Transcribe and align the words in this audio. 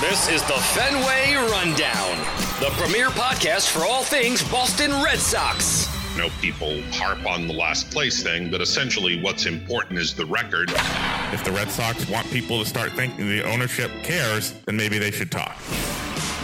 This 0.00 0.28
is 0.28 0.42
the 0.42 0.54
Fenway 0.54 1.34
Rundown, 1.50 2.18
the 2.60 2.70
premier 2.80 3.08
podcast 3.08 3.68
for 3.68 3.84
all 3.84 4.04
things 4.04 4.48
Boston 4.48 4.92
Red 5.02 5.18
Sox. 5.18 5.88
You 6.14 6.22
know, 6.22 6.28
people 6.40 6.80
harp 6.92 7.26
on 7.26 7.48
the 7.48 7.52
last 7.52 7.90
place 7.90 8.22
thing, 8.22 8.48
but 8.48 8.60
essentially 8.60 9.20
what's 9.20 9.46
important 9.46 9.98
is 9.98 10.14
the 10.14 10.24
record. 10.24 10.70
If 11.32 11.42
the 11.42 11.50
Red 11.50 11.68
Sox 11.68 12.08
want 12.08 12.30
people 12.30 12.62
to 12.62 12.64
start 12.64 12.92
thinking 12.92 13.28
the 13.28 13.42
ownership 13.42 13.90
cares, 14.04 14.52
then 14.66 14.76
maybe 14.76 14.98
they 14.98 15.10
should 15.10 15.32
talk. 15.32 15.58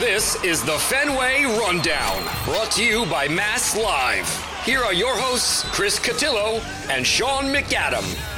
This 0.00 0.34
is 0.42 0.64
the 0.64 0.76
Fenway 0.76 1.44
Rundown, 1.44 2.24
brought 2.46 2.72
to 2.72 2.84
you 2.84 3.06
by 3.06 3.28
Mass 3.28 3.76
Live. 3.76 4.28
Here 4.64 4.80
are 4.80 4.92
your 4.94 5.16
hosts, 5.16 5.62
Chris 5.70 6.00
Cotillo 6.00 6.60
and 6.90 7.06
Sean 7.06 7.44
McAdam. 7.54 8.33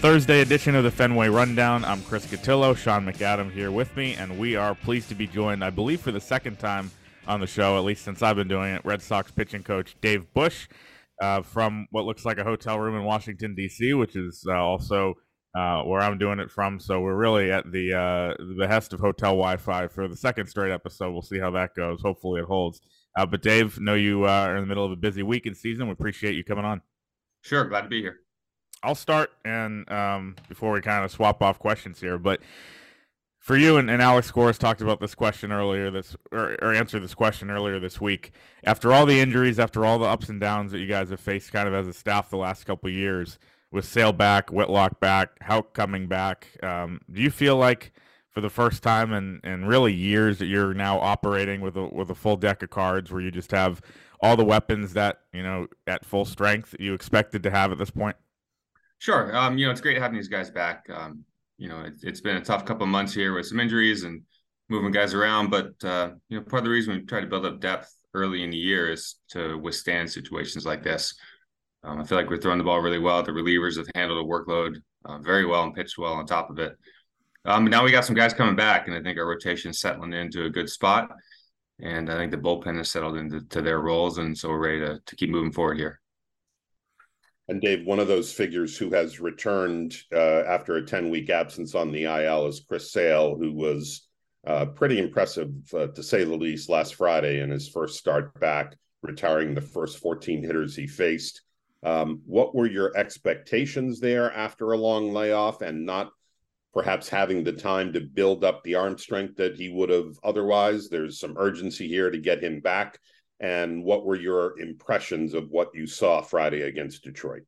Thursday 0.00 0.40
edition 0.40 0.74
of 0.74 0.82
the 0.82 0.90
Fenway 0.90 1.28
Rundown. 1.28 1.84
I'm 1.84 2.00
Chris 2.00 2.24
Cotillo, 2.24 2.74
Sean 2.74 3.04
McAdam 3.04 3.52
here 3.52 3.70
with 3.70 3.94
me, 3.98 4.14
and 4.14 4.38
we 4.38 4.56
are 4.56 4.74
pleased 4.74 5.10
to 5.10 5.14
be 5.14 5.26
joined, 5.26 5.62
I 5.62 5.68
believe, 5.68 6.00
for 6.00 6.10
the 6.10 6.22
second 6.22 6.58
time 6.58 6.90
on 7.26 7.38
the 7.38 7.46
show, 7.46 7.76
at 7.76 7.84
least 7.84 8.02
since 8.02 8.22
I've 8.22 8.36
been 8.36 8.48
doing 8.48 8.72
it, 8.72 8.82
Red 8.82 9.02
Sox 9.02 9.30
pitching 9.30 9.62
coach 9.62 9.96
Dave 10.00 10.32
Bush 10.32 10.68
uh, 11.20 11.42
from 11.42 11.86
what 11.90 12.06
looks 12.06 12.24
like 12.24 12.38
a 12.38 12.44
hotel 12.44 12.80
room 12.80 12.96
in 12.96 13.04
Washington, 13.04 13.54
D.C., 13.54 13.92
which 13.92 14.16
is 14.16 14.42
uh, 14.48 14.54
also 14.54 15.16
uh, 15.54 15.82
where 15.82 16.00
I'm 16.00 16.16
doing 16.16 16.38
it 16.38 16.50
from. 16.50 16.80
So 16.80 17.02
we're 17.02 17.14
really 17.14 17.52
at 17.52 17.70
the, 17.70 17.92
uh, 17.92 18.42
the 18.42 18.54
behest 18.58 18.94
of 18.94 19.00
hotel 19.00 19.32
Wi 19.32 19.58
Fi 19.58 19.86
for 19.88 20.08
the 20.08 20.16
second 20.16 20.46
straight 20.46 20.72
episode. 20.72 21.12
We'll 21.12 21.20
see 21.20 21.38
how 21.38 21.50
that 21.50 21.74
goes. 21.76 22.00
Hopefully 22.00 22.40
it 22.40 22.46
holds. 22.46 22.80
Uh, 23.18 23.26
but 23.26 23.42
Dave, 23.42 23.78
know 23.78 23.96
you 23.96 24.24
uh, 24.24 24.46
are 24.46 24.56
in 24.56 24.62
the 24.62 24.66
middle 24.66 24.86
of 24.86 24.92
a 24.92 24.96
busy 24.96 25.22
week 25.22 25.44
in 25.44 25.54
season. 25.54 25.88
We 25.88 25.92
appreciate 25.92 26.36
you 26.36 26.44
coming 26.44 26.64
on. 26.64 26.80
Sure, 27.42 27.66
glad 27.66 27.82
to 27.82 27.88
be 27.88 28.00
here. 28.00 28.20
I'll 28.82 28.94
start 28.94 29.30
and 29.44 29.90
um, 29.90 30.36
before 30.48 30.72
we 30.72 30.80
kind 30.80 31.04
of 31.04 31.10
swap 31.10 31.42
off 31.42 31.58
questions 31.58 32.00
here, 32.00 32.18
but 32.18 32.40
for 33.38 33.56
you 33.56 33.78
and, 33.78 33.90
and 33.90 34.02
Alex 34.02 34.30
Cora's 34.30 34.58
talked 34.58 34.80
about 34.80 35.00
this 35.00 35.14
question 35.14 35.50
earlier 35.50 35.90
this 35.90 36.16
or, 36.30 36.56
or 36.62 36.74
answered 36.74 37.02
this 37.02 37.14
question 37.14 37.50
earlier 37.50 37.78
this 37.78 38.00
week. 38.00 38.32
After 38.64 38.92
all 38.92 39.06
the 39.06 39.20
injuries, 39.20 39.58
after 39.58 39.84
all 39.84 39.98
the 39.98 40.06
ups 40.06 40.28
and 40.28 40.40
downs 40.40 40.72
that 40.72 40.78
you 40.78 40.86
guys 40.86 41.10
have 41.10 41.20
faced 41.20 41.52
kind 41.52 41.66
of 41.66 41.74
as 41.74 41.86
a 41.86 41.92
staff 41.92 42.30
the 42.30 42.36
last 42.36 42.64
couple 42.64 42.90
years, 42.90 43.38
with 43.72 43.84
Sale 43.84 44.12
back, 44.12 44.50
Whitlock 44.50 45.00
back, 45.00 45.30
Houck 45.42 45.74
coming 45.74 46.08
back, 46.08 46.48
um, 46.62 47.00
do 47.10 47.22
you 47.22 47.30
feel 47.30 47.56
like 47.56 47.92
for 48.30 48.40
the 48.40 48.50
first 48.50 48.82
time 48.82 49.12
in, 49.12 49.40
in 49.44 49.64
really 49.64 49.92
years 49.92 50.38
that 50.38 50.46
you're 50.46 50.74
now 50.74 50.98
operating 51.00 51.60
with 51.60 51.76
a 51.76 51.86
with 51.86 52.10
a 52.10 52.14
full 52.14 52.36
deck 52.36 52.62
of 52.62 52.70
cards 52.70 53.10
where 53.10 53.20
you 53.20 53.30
just 53.30 53.50
have 53.50 53.80
all 54.20 54.36
the 54.36 54.44
weapons 54.44 54.92
that 54.92 55.20
you 55.32 55.42
know 55.42 55.66
at 55.86 56.04
full 56.04 56.24
strength 56.24 56.74
you 56.78 56.94
expected 56.94 57.42
to 57.42 57.50
have 57.50 57.72
at 57.72 57.78
this 57.78 57.90
point? 57.90 58.16
Sure. 59.00 59.34
Um, 59.34 59.56
you 59.56 59.64
know, 59.64 59.72
it's 59.72 59.80
great 59.80 59.96
having 59.96 60.16
these 60.16 60.28
guys 60.28 60.50
back. 60.50 60.86
Um, 60.92 61.24
you 61.56 61.68
know, 61.68 61.80
it, 61.80 61.94
has 62.04 62.20
been 62.20 62.36
a 62.36 62.44
tough 62.44 62.66
couple 62.66 62.84
of 62.84 62.90
months 62.90 63.14
here 63.14 63.34
with 63.34 63.46
some 63.46 63.58
injuries 63.58 64.04
and 64.04 64.22
moving 64.68 64.92
guys 64.92 65.14
around, 65.14 65.50
but 65.50 65.72
uh, 65.82 66.10
you 66.28 66.38
know, 66.38 66.44
part 66.44 66.60
of 66.60 66.64
the 66.64 66.70
reason 66.70 66.94
we 66.94 67.06
try 67.06 67.20
to 67.20 67.26
build 67.26 67.46
up 67.46 67.60
depth 67.60 67.90
early 68.12 68.44
in 68.44 68.50
the 68.50 68.58
year 68.58 68.92
is 68.92 69.16
to 69.30 69.56
withstand 69.56 70.10
situations 70.10 70.66
like 70.66 70.82
this. 70.82 71.14
Um, 71.82 71.98
I 71.98 72.04
feel 72.04 72.18
like 72.18 72.28
we're 72.28 72.36
throwing 72.36 72.58
the 72.58 72.64
ball 72.64 72.80
really 72.80 72.98
well. 72.98 73.22
The 73.22 73.32
relievers 73.32 73.78
have 73.78 73.88
handled 73.94 74.22
the 74.22 74.30
workload 74.30 74.76
uh, 75.06 75.16
very 75.18 75.46
well 75.46 75.64
and 75.64 75.74
pitched 75.74 75.96
well 75.96 76.12
on 76.12 76.26
top 76.26 76.50
of 76.50 76.58
it. 76.58 76.76
Um, 77.46 77.64
but 77.64 77.70
now 77.70 77.82
we 77.82 77.90
got 77.90 78.04
some 78.04 78.16
guys 78.16 78.34
coming 78.34 78.54
back, 78.54 78.86
and 78.86 78.94
I 78.94 79.00
think 79.02 79.18
our 79.18 79.26
rotation 79.26 79.70
is 79.70 79.80
settling 79.80 80.12
into 80.12 80.44
a 80.44 80.50
good 80.50 80.68
spot. 80.68 81.08
And 81.78 82.10
I 82.10 82.18
think 82.18 82.32
the 82.32 82.36
bullpen 82.36 82.76
has 82.76 82.90
settled 82.90 83.16
into 83.16 83.40
to 83.46 83.62
their 83.62 83.80
roles, 83.80 84.18
and 84.18 84.36
so 84.36 84.50
we're 84.50 84.58
ready 84.58 84.80
to, 84.80 85.00
to 85.06 85.16
keep 85.16 85.30
moving 85.30 85.52
forward 85.52 85.78
here. 85.78 85.99
And 87.50 87.60
Dave, 87.60 87.84
one 87.84 87.98
of 87.98 88.06
those 88.06 88.32
figures 88.32 88.76
who 88.76 88.90
has 88.90 89.18
returned 89.18 89.96
uh, 90.14 90.44
after 90.46 90.76
a 90.76 90.86
10 90.86 91.10
week 91.10 91.30
absence 91.30 91.74
on 91.74 91.90
the 91.90 92.04
IL 92.04 92.46
is 92.46 92.60
Chris 92.60 92.92
Sale, 92.92 93.36
who 93.38 93.52
was 93.52 94.06
uh, 94.46 94.66
pretty 94.66 95.00
impressive, 95.00 95.50
uh, 95.74 95.88
to 95.88 96.00
say 96.00 96.22
the 96.22 96.36
least, 96.36 96.68
last 96.68 96.94
Friday 96.94 97.40
in 97.40 97.50
his 97.50 97.68
first 97.68 97.98
start 97.98 98.38
back, 98.38 98.76
retiring 99.02 99.52
the 99.52 99.60
first 99.60 99.98
14 99.98 100.44
hitters 100.44 100.76
he 100.76 100.86
faced. 100.86 101.42
Um, 101.82 102.20
what 102.24 102.54
were 102.54 102.68
your 102.68 102.96
expectations 102.96 103.98
there 103.98 104.32
after 104.32 104.70
a 104.70 104.78
long 104.78 105.12
layoff 105.12 105.60
and 105.60 105.84
not 105.84 106.12
perhaps 106.72 107.08
having 107.08 107.42
the 107.42 107.52
time 107.52 107.92
to 107.94 108.00
build 108.00 108.44
up 108.44 108.62
the 108.62 108.76
arm 108.76 108.96
strength 108.96 109.34
that 109.38 109.56
he 109.56 109.70
would 109.70 109.90
have 109.90 110.14
otherwise? 110.22 110.88
There's 110.88 111.18
some 111.18 111.34
urgency 111.36 111.88
here 111.88 112.12
to 112.12 112.18
get 112.18 112.44
him 112.44 112.60
back 112.60 113.00
and 113.40 113.82
what 113.84 114.04
were 114.04 114.16
your 114.16 114.58
impressions 114.60 115.34
of 115.34 115.50
what 115.50 115.74
you 115.74 115.86
saw 115.86 116.20
Friday 116.20 116.62
against 116.62 117.02
Detroit? 117.02 117.42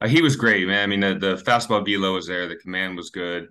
Uh, 0.00 0.08
he 0.08 0.22
was 0.22 0.36
great, 0.36 0.66
man. 0.66 0.82
I 0.82 0.86
mean, 0.86 1.00
the, 1.00 1.14
the 1.14 1.42
fastball 1.42 1.84
velo 1.84 2.14
was 2.14 2.26
there, 2.26 2.48
the 2.48 2.56
command 2.56 2.96
was 2.96 3.10
good, 3.10 3.48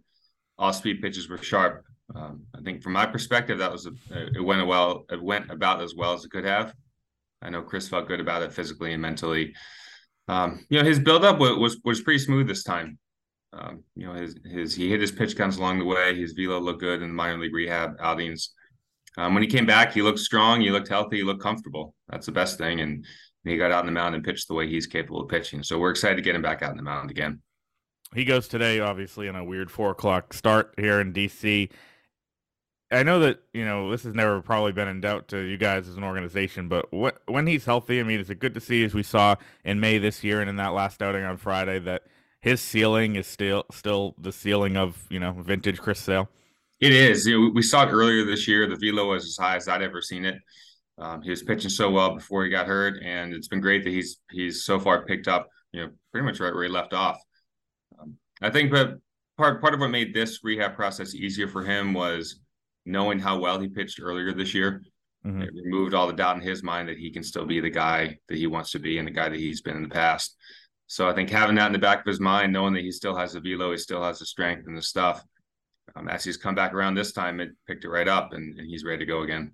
all 0.58 0.74
speed 0.74 1.02
pitches 1.02 1.30
were 1.30 1.38
sharp. 1.38 1.86
Um, 2.16 2.44
I 2.56 2.62
think 2.62 2.84
from 2.84 2.94
my 2.94 3.06
perspective, 3.06 3.60
that 3.60 3.72
was 3.72 3.86
a, 3.86 3.92
it 4.36 4.44
went 4.44 4.66
well. 4.68 5.06
It 5.10 5.22
went 5.22 5.50
about 5.50 5.82
as 5.82 5.96
well 5.96 6.14
as 6.14 6.26
it 6.26 6.32
could 6.32 6.46
have. 6.46 6.74
I 7.42 7.50
know 7.50 7.62
Chris 7.62 7.88
felt 7.88 8.08
good 8.08 8.20
about 8.20 8.44
it 8.44 8.54
physically 8.54 8.94
and 8.94 9.02
mentally. 9.02 9.54
Um, 10.28 10.66
you 10.70 10.80
know, 10.80 10.86
his 10.86 11.00
buildup 11.00 11.40
was, 11.40 11.58
was 11.58 11.78
was 11.84 12.02
pretty 12.02 12.20
smooth 12.20 12.48
this 12.48 12.64
time. 12.64 12.98
Um, 13.52 13.84
you 13.96 14.08
know, 14.08 14.14
his 14.14 14.36
his 14.46 14.76
he 14.76 14.90
hit 14.90 15.02
his 15.02 15.12
pitch 15.12 15.36
counts 15.36 15.58
along 15.58 15.80
the 15.80 15.86
way. 15.86 16.16
His 16.16 16.34
velo 16.34 16.60
looked 16.60 16.82
good 16.82 17.02
in 17.02 17.10
the 17.10 17.14
minor 17.14 17.40
league 17.40 17.54
rehab 17.54 17.96
outings. 18.00 18.54
Um, 19.18 19.34
when 19.34 19.44
he 19.44 19.50
came 19.50 19.66
back, 19.66 19.94
he 19.94 20.02
looked 20.02 20.20
strong, 20.20 20.62
he 20.62 20.72
looked 20.72 20.88
healthy, 20.88 21.18
he 21.18 21.24
looked 21.24 21.42
comfortable. 21.42 21.94
That's 22.10 22.26
the 22.26 22.32
best 22.32 22.58
thing. 22.58 22.80
And 22.80 23.06
he 23.44 23.58
got 23.58 23.72
out 23.72 23.82
in 23.82 23.86
the 23.86 23.92
mound 23.92 24.16
and 24.16 24.24
pitched 24.24 24.48
the 24.48 24.54
way 24.54 24.68
he's 24.68 24.88
capable 24.88 25.22
of 25.22 25.30
pitching. 25.30 25.64
So 25.64 25.78
we're 25.78 25.92
excited 25.92 26.16
to 26.16 26.22
get 26.22 26.36
him 26.36 26.42
back 26.42 26.62
out 26.62 26.72
in 26.72 26.78
the 26.78 26.84
mound 26.84 27.12
again. 27.12 27.42
He 28.16 28.26
goes 28.26 28.48
today, 28.48 28.80
obviously, 28.80 29.28
in 29.28 29.36
a 29.36 29.44
weird 29.44 29.72
four 29.72 29.92
o'clock 29.92 30.34
start 30.34 30.74
here 30.78 31.00
in 31.00 31.14
DC. 31.14 31.70
I 32.92 33.02
know 33.02 33.20
that 33.20 33.40
you 33.54 33.66
know 33.66 33.90
this 33.90 34.04
has 34.04 34.14
never 34.14 34.40
probably 34.42 34.72
been 34.72 34.88
in 34.88 35.02
doubt 35.02 35.28
to 35.30 35.40
you 35.40 35.58
guys 35.58 35.88
as 35.88 35.98
an 35.98 36.04
organization, 36.04 36.68
but 36.68 36.94
what, 36.94 37.22
when 37.28 37.48
he's 37.48 37.66
healthy, 37.66 38.00
I 38.00 38.04
mean, 38.04 38.20
is 38.20 38.30
it 38.30 38.40
good 38.40 38.54
to 38.54 38.60
see 38.60 38.84
as 38.84 38.94
we 38.94 39.02
saw 39.02 39.36
in 39.66 39.80
May 39.80 39.98
this 39.98 40.24
year 40.24 40.42
and 40.42 40.50
in 40.50 40.58
that 40.58 40.74
last 40.74 41.02
outing 41.02 41.24
on 41.24 41.38
Friday 41.38 41.80
that 41.80 42.04
his 42.40 42.62
ceiling 42.62 43.16
is 43.16 43.26
still 43.26 43.66
still 43.72 44.14
the 44.20 44.32
ceiling 44.32 44.78
of 44.78 45.08
you 45.10 45.20
know 45.20 45.32
vintage 45.32 45.80
Chris 45.80 46.00
Sale? 46.00 46.30
It 46.84 46.92
is. 46.92 47.26
You 47.26 47.40
know, 47.40 47.52
we 47.54 47.62
saw 47.62 47.84
it 47.88 47.92
earlier 47.92 48.26
this 48.26 48.48
year. 48.48 48.68
The 48.68 48.76
velo 48.76 49.10
was 49.10 49.26
as 49.26 49.38
high 49.38 49.56
as 49.56 49.68
I'd 49.68 49.82
ever 49.82 50.02
seen 50.02 50.26
it. 50.26 50.36
Um, 50.98 51.22
he 51.22 51.30
was 51.30 51.42
pitching 51.42 51.70
so 51.70 51.90
well 51.90 52.16
before 52.16 52.44
he 52.44 52.50
got 52.50 52.68
hurt, 52.68 53.02
and 53.02 53.34
it's 53.34 53.48
been 53.48 53.62
great 53.62 53.84
that 53.84 53.90
he's 53.90 54.20
he's 54.32 54.66
so 54.66 54.80
far 54.80 55.06
picked 55.06 55.28
up, 55.28 55.48
you 55.72 55.82
know, 55.82 55.92
pretty 56.12 56.26
much 56.26 56.40
right 56.40 56.54
where 56.54 56.64
he 56.64 56.70
left 56.70 56.94
off. 56.94 57.20
Um, 58.00 58.18
I 58.42 58.50
think, 58.50 58.70
but 58.70 58.98
part 59.38 59.62
part 59.62 59.74
of 59.74 59.80
what 59.80 59.90
made 59.90 60.14
this 60.14 60.42
rehab 60.44 60.76
process 60.76 61.16
easier 61.16 61.48
for 61.48 61.64
him 61.64 61.94
was 61.94 62.42
knowing 62.86 63.18
how 63.18 63.40
well 63.40 63.60
he 63.60 63.70
pitched 63.70 64.00
earlier 64.02 64.34
this 64.34 64.54
year. 64.54 64.84
Mm-hmm. 65.26 65.42
It 65.42 65.54
removed 65.56 65.94
all 65.94 66.08
the 66.08 66.14
doubt 66.14 66.36
in 66.36 66.42
his 66.42 66.64
mind 66.64 66.90
that 66.90 66.98
he 66.98 67.12
can 67.12 67.24
still 67.24 67.46
be 67.46 67.62
the 67.62 67.70
guy 67.70 68.20
that 68.28 68.38
he 68.38 68.46
wants 68.46 68.72
to 68.72 68.80
be 68.80 68.98
and 68.98 69.08
the 69.08 69.12
guy 69.12 69.30
that 69.30 69.40
he's 69.40 69.62
been 69.62 69.78
in 69.78 69.84
the 69.84 69.90
past. 69.90 70.36
So 70.88 71.08
I 71.08 71.14
think 71.14 71.30
having 71.30 71.56
that 71.56 71.68
in 71.68 71.74
the 71.74 71.80
back 71.80 72.00
of 72.00 72.06
his 72.06 72.20
mind, 72.20 72.52
knowing 72.52 72.74
that 72.74 72.84
he 72.84 72.92
still 72.92 73.16
has 73.16 73.34
the 73.34 73.40
velo, 73.40 73.72
he 73.72 73.78
still 73.78 74.04
has 74.04 74.20
the 74.20 74.26
strength 74.26 74.68
and 74.68 74.78
the 74.78 74.82
stuff, 74.82 75.24
um, 75.96 76.08
as 76.08 76.24
he's 76.24 76.38
come 76.38 76.56
back 76.56 76.74
around 76.74 76.96
this 76.96 77.12
time, 77.12 77.40
it 77.40 77.52
picked 77.68 77.86
it 77.86 77.90
right 77.90 78.08
up, 78.08 78.34
and, 78.34 78.58
and 78.58 78.68
he's 78.68 78.84
ready 78.84 79.00
to 79.00 79.06
go 79.06 79.22
again. 79.22 79.52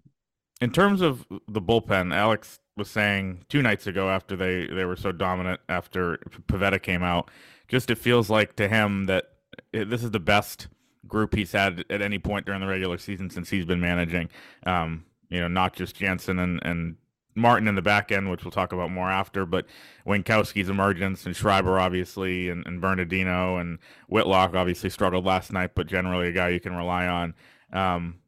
In 0.62 0.72
terms 0.72 1.02
of 1.02 1.26
the 1.48 1.62
bullpen, 1.62 2.14
Alex 2.14 2.60
was 2.78 2.90
saying 2.90 3.46
two 3.50 3.62
nights 3.62 3.88
ago 3.88 4.10
after 4.10 4.36
they 4.36 4.68
they 4.68 4.86
were 4.86 4.96
so 4.96 5.12
dominant 5.12 5.60
after 5.70 6.18
Pivetta 6.48 6.82
came 6.82 7.04
out, 7.04 7.30
just 7.68 7.90
it 7.90 7.98
feels 7.98 8.30
like 8.30 8.56
to 8.58 8.68
him 8.68 9.06
that 9.06 9.26
it, 9.74 9.90
this 9.90 10.04
is 10.04 10.12
the 10.12 10.20
best 10.20 10.68
group 11.08 11.34
he's 11.34 11.52
had 11.52 11.86
at 11.90 12.02
any 12.02 12.20
point 12.20 12.46
during 12.46 12.62
the 12.62 12.68
regular 12.68 12.98
season 12.98 13.30
since 13.30 13.50
he's 13.50 13.66
been 13.66 13.80
managing. 13.80 14.30
Um, 14.66 15.06
you 15.30 15.40
know, 15.40 15.48
not 15.48 15.74
just 15.74 15.96
Jansen 15.96 16.40
and 16.40 16.60
and 16.64 16.96
Martin 17.36 17.68
in 17.68 17.76
the 17.76 17.82
back 17.82 18.12
end, 18.12 18.30
which 18.30 18.44
we'll 18.44 18.52
talk 18.52 18.74
about 18.74 18.92
more 18.92 19.10
after, 19.10 19.46
but 19.46 19.66
Winckowski's 20.06 20.70
emergence 20.70 21.26
and 21.26 21.36
Schreiber, 21.36 21.80
obviously, 21.80 22.50
and, 22.50 22.66
and 22.66 22.82
Bernardino 22.82 23.58
and 23.58 23.80
Whitlock 24.08 24.56
obviously 24.56 24.90
struggled 24.90 25.26
last 25.26 25.52
night, 25.52 25.72
but 25.76 25.88
generally 25.88 26.28
a 26.28 26.32
guy 26.32 26.50
you 26.50 26.60
can 26.60 26.76
rely 26.76 27.08
on. 27.08 27.34
Um, 27.72 28.20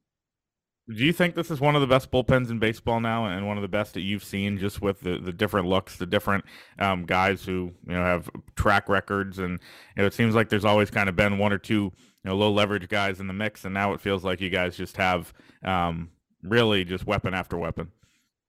do 0.88 1.06
you 1.06 1.14
think 1.14 1.36
this 1.36 1.52
is 1.52 1.62
one 1.62 1.76
of 1.76 1.82
the 1.82 1.88
best 1.88 2.12
bullpens 2.12 2.50
in 2.50 2.60
baseball 2.60 3.00
now, 3.00 3.26
and 3.26 3.48
one 3.48 3.58
of 3.58 3.62
the 3.62 3.68
best 3.68 3.94
that 3.94 4.02
you've 4.02 4.24
seen, 4.24 4.58
just 4.58 4.82
with 4.82 5.02
the, 5.02 5.20
the 5.20 5.32
different 5.32 5.68
looks, 5.68 5.98
the 5.98 6.06
different 6.06 6.44
um, 6.80 7.06
guys 7.06 7.44
who 7.44 7.72
you 7.88 7.94
know 7.94 8.04
have 8.04 8.30
track 8.56 8.90
records, 8.90 9.40
and 9.40 9.60
you 9.96 10.02
know, 10.02 10.06
it 10.06 10.14
seems 10.14 10.36
like 10.36 10.50
there's 10.50 10.66
always 10.66 10.90
kind 10.90 11.08
of 11.08 11.16
been 11.16 11.38
one 11.38 11.54
or 11.54 11.58
two 11.58 11.94
you 11.94 11.94
know 12.26 12.36
low 12.36 12.52
leverage 12.52 12.90
guys 12.90 13.20
in 13.20 13.28
the 13.28 13.34
mix, 13.34 13.64
and 13.64 13.74
now 13.74 13.94
it 13.94 14.02
feels 14.02 14.24
like 14.26 14.42
you 14.42 14.50
guys 14.50 14.76
just 14.76 14.98
have 14.98 15.34
um, 15.64 16.10
really 16.44 16.84
just 16.84 17.06
weapon 17.06 17.34
after 17.34 17.58
weapon 17.58 17.92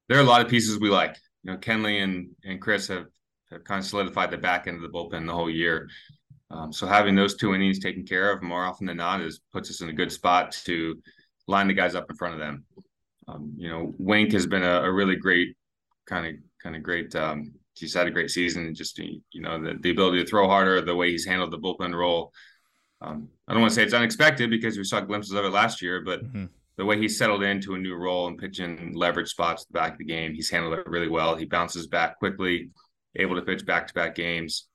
there 0.08 0.19
are 0.19 0.22
a 0.22 0.25
lot 0.25 0.43
of 0.43 0.49
pieces 0.49 0.78
we 0.78 0.90
like. 0.90 1.16
You 1.43 1.52
know, 1.52 1.58
Kenley 1.58 2.02
and 2.02 2.31
and 2.44 2.60
Chris 2.60 2.88
have, 2.88 3.06
have 3.50 3.64
kind 3.64 3.81
of 3.81 3.87
solidified 3.87 4.31
the 4.31 4.38
back 4.38 4.66
end 4.66 4.76
of 4.76 4.82
the 4.82 4.96
bullpen 4.96 5.26
the 5.26 5.34
whole 5.34 5.50
year. 5.50 5.88
Um, 6.50 6.72
so 6.72 6.87
having 6.87 7.14
those 7.14 7.37
two 7.37 7.54
innings 7.54 7.78
taken 7.78 8.04
care 8.04 8.31
of 8.31 8.43
more 8.43 8.64
often 8.64 8.87
than 8.87 8.99
not 8.99 9.22
is 9.22 9.40
puts 9.52 9.70
us 9.70 9.81
in 9.81 9.88
a 9.88 9.94
good 9.94 10.12
spot 10.12 10.52
to 10.64 11.00
line 11.49 11.66
the 11.66 11.75
guys 11.75 11.94
up 11.94 12.10
in 12.10 12.16
front 12.16 12.34
of 12.34 12.40
them. 12.40 12.64
Um, 13.26 13.54
you 13.56 13.69
know, 13.69 13.94
Wink 13.99 14.32
has 14.32 14.46
been 14.46 14.62
a, 14.62 14.82
a 14.82 14.93
really 14.93 15.16
great 15.16 15.56
kind 16.06 16.26
of 16.26 16.34
kind 16.62 16.76
of 16.76 16.82
great. 16.82 17.14
Um, 17.16 17.52
he's 17.75 17.94
had 17.94 18.06
a 18.06 18.10
great 18.10 18.31
season. 18.31 18.75
Just 18.75 18.99
you 18.99 19.22
know 19.34 19.62
the, 19.62 19.78
the 19.81 19.90
ability 19.90 20.22
to 20.22 20.28
throw 20.28 20.46
harder, 20.46 20.81
the 20.81 20.94
way 20.94 21.10
he's 21.10 21.25
handled 21.25 21.52
the 21.52 21.58
bullpen 21.58 21.94
role. 21.94 22.32
Um, 23.00 23.28
I 23.49 23.52
don't 23.52 23.62
want 23.62 23.72
to 23.72 23.75
say 23.75 23.82
it's 23.82 23.94
unexpected 23.94 24.50
because 24.50 24.76
we 24.76 24.84
saw 24.84 25.00
glimpses 25.00 25.32
of 25.32 25.44
it 25.44 25.50
last 25.50 25.82
year, 25.82 26.02
but 26.02 26.22
mm-hmm. 26.22 26.46
The 26.77 26.85
way 26.85 26.99
he 26.99 27.09
settled 27.09 27.43
into 27.43 27.75
a 27.75 27.79
new 27.79 27.95
role 27.95 28.29
and 28.29 28.39
pitching 28.39 28.93
leverage 28.95 29.29
spots 29.29 29.63
at 29.63 29.69
the 29.69 29.79
back 29.79 29.93
of 29.93 29.99
the 29.99 30.05
game, 30.05 30.35
he's 30.35 30.51
handled 30.51 30.79
it 30.79 30.87
really 30.87 31.09
well. 31.09 31.37
He 31.37 31.45
bounces 31.45 31.87
back 31.87 32.19
quickly, 32.19 32.71
able 33.17 33.37
to 33.37 33.43
pitch 33.43 33.67
back 33.67 33.87
to 33.89 33.95
back 33.95 34.15
games. 34.15 34.69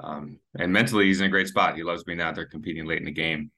Um, 0.00 0.38
and 0.58 0.72
mentally, 0.72 1.06
he's 1.06 1.20
in 1.20 1.26
a 1.26 1.30
great 1.30 1.48
spot. 1.48 1.74
He 1.74 1.82
loves 1.82 2.04
being 2.04 2.20
out 2.20 2.34
there 2.34 2.46
competing 2.46 2.86
late 2.86 2.98
in 2.98 3.06
the 3.06 3.10
game. 3.10 3.50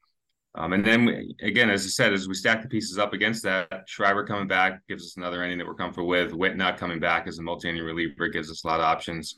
Um, 0.54 0.72
and 0.72 0.84
then 0.84 1.04
we, 1.04 1.34
again, 1.42 1.70
as 1.70 1.84
I 1.84 1.88
said, 1.88 2.12
as 2.12 2.26
we 2.26 2.34
stack 2.34 2.62
the 2.62 2.68
pieces 2.68 2.98
up 2.98 3.12
against 3.12 3.42
that, 3.44 3.84
Schreiber 3.86 4.26
coming 4.26 4.48
back 4.48 4.80
gives 4.88 5.04
us 5.04 5.16
another 5.16 5.44
inning 5.44 5.58
that 5.58 5.66
we're 5.66 5.74
comfortable 5.74 6.08
with. 6.08 6.32
Whit 6.32 6.56
not 6.56 6.78
coming 6.78 6.98
back 6.98 7.28
as 7.28 7.38
a 7.38 7.42
multi-inning 7.42 7.82
reliever 7.82 8.28
gives 8.28 8.50
us 8.50 8.64
a 8.64 8.66
lot 8.66 8.80
of 8.80 8.86
options. 8.86 9.36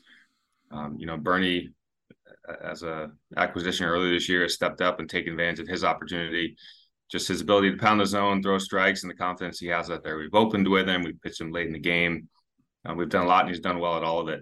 Um, 0.71 0.95
you 0.97 1.05
know, 1.05 1.17
Bernie 1.17 1.69
as 2.63 2.83
a 2.83 3.11
acquisition 3.37 3.85
earlier 3.85 4.11
this 4.11 4.27
year 4.27 4.41
has 4.41 4.53
stepped 4.53 4.81
up 4.81 4.99
and 4.99 5.09
taken 5.09 5.33
advantage 5.33 5.59
of 5.59 5.67
his 5.67 5.83
opportunity. 5.83 6.55
Just 7.13 7.27
his 7.27 7.41
ability 7.41 7.69
to 7.69 7.77
pound 7.77 8.01
the 8.01 8.07
zone, 8.07 8.41
throw 8.41 8.57
strikes, 8.57 9.03
and 9.03 9.09
the 9.11 9.15
confidence 9.15 9.59
he 9.59 9.67
has 9.67 9.91
out 9.91 10.03
there. 10.03 10.17
We've 10.17 10.33
opened 10.33 10.67
with 10.67 10.89
him. 10.89 11.03
We've 11.03 11.21
pitched 11.21 11.39
him 11.39 11.51
late 11.51 11.67
in 11.67 11.73
the 11.73 11.77
game. 11.77 12.27
Uh, 12.83 12.95
we've 12.95 13.07
done 13.07 13.25
a 13.25 13.27
lot, 13.27 13.41
and 13.41 13.49
he's 13.49 13.59
done 13.59 13.77
well 13.77 13.95
at 13.97 14.03
all 14.03 14.19
of 14.19 14.29
it. 14.29 14.41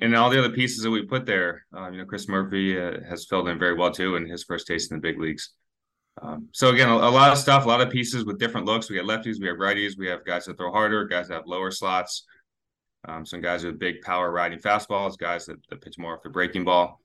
And 0.00 0.14
all 0.14 0.30
the 0.30 0.38
other 0.38 0.54
pieces 0.54 0.84
that 0.84 0.90
we 0.90 1.02
put 1.02 1.26
there, 1.26 1.66
uh, 1.76 1.90
you 1.90 1.98
know, 1.98 2.04
Chris 2.04 2.28
Murphy 2.28 2.80
uh, 2.80 3.00
has 3.08 3.26
filled 3.26 3.48
in 3.48 3.58
very 3.58 3.74
well 3.74 3.90
too 3.90 4.14
in 4.14 4.28
his 4.28 4.44
first 4.44 4.68
taste 4.68 4.92
in 4.92 4.98
the 4.98 5.00
big 5.00 5.20
leagues. 5.20 5.54
Um, 6.22 6.48
so 6.52 6.68
again, 6.68 6.88
a, 6.88 6.94
a, 6.94 7.10
lot 7.10 7.32
of 7.32 7.38
stuff, 7.38 7.64
a 7.64 7.68
lot 7.68 7.80
of 7.80 7.90
pieces 7.90 8.24
with 8.24 8.38
different 8.38 8.66
looks. 8.66 8.88
We 8.88 8.96
have 8.98 9.06
lefties, 9.06 9.40
we 9.40 9.48
have 9.48 9.56
righties, 9.56 9.98
we 9.98 10.06
have 10.06 10.24
guys 10.24 10.44
that 10.44 10.56
throw 10.56 10.70
harder, 10.70 11.04
guys 11.06 11.26
that 11.26 11.34
have 11.34 11.46
lower 11.46 11.72
slots, 11.72 12.26
um, 13.08 13.26
some 13.26 13.40
guys 13.40 13.64
with 13.64 13.80
big 13.80 14.00
power 14.02 14.30
riding 14.30 14.60
fastballs, 14.60 15.18
guys 15.18 15.46
that, 15.46 15.56
that 15.70 15.80
pitch 15.80 15.98
more 15.98 16.14
off 16.14 16.22
the 16.22 16.30
breaking 16.30 16.62
ball. 16.62 17.00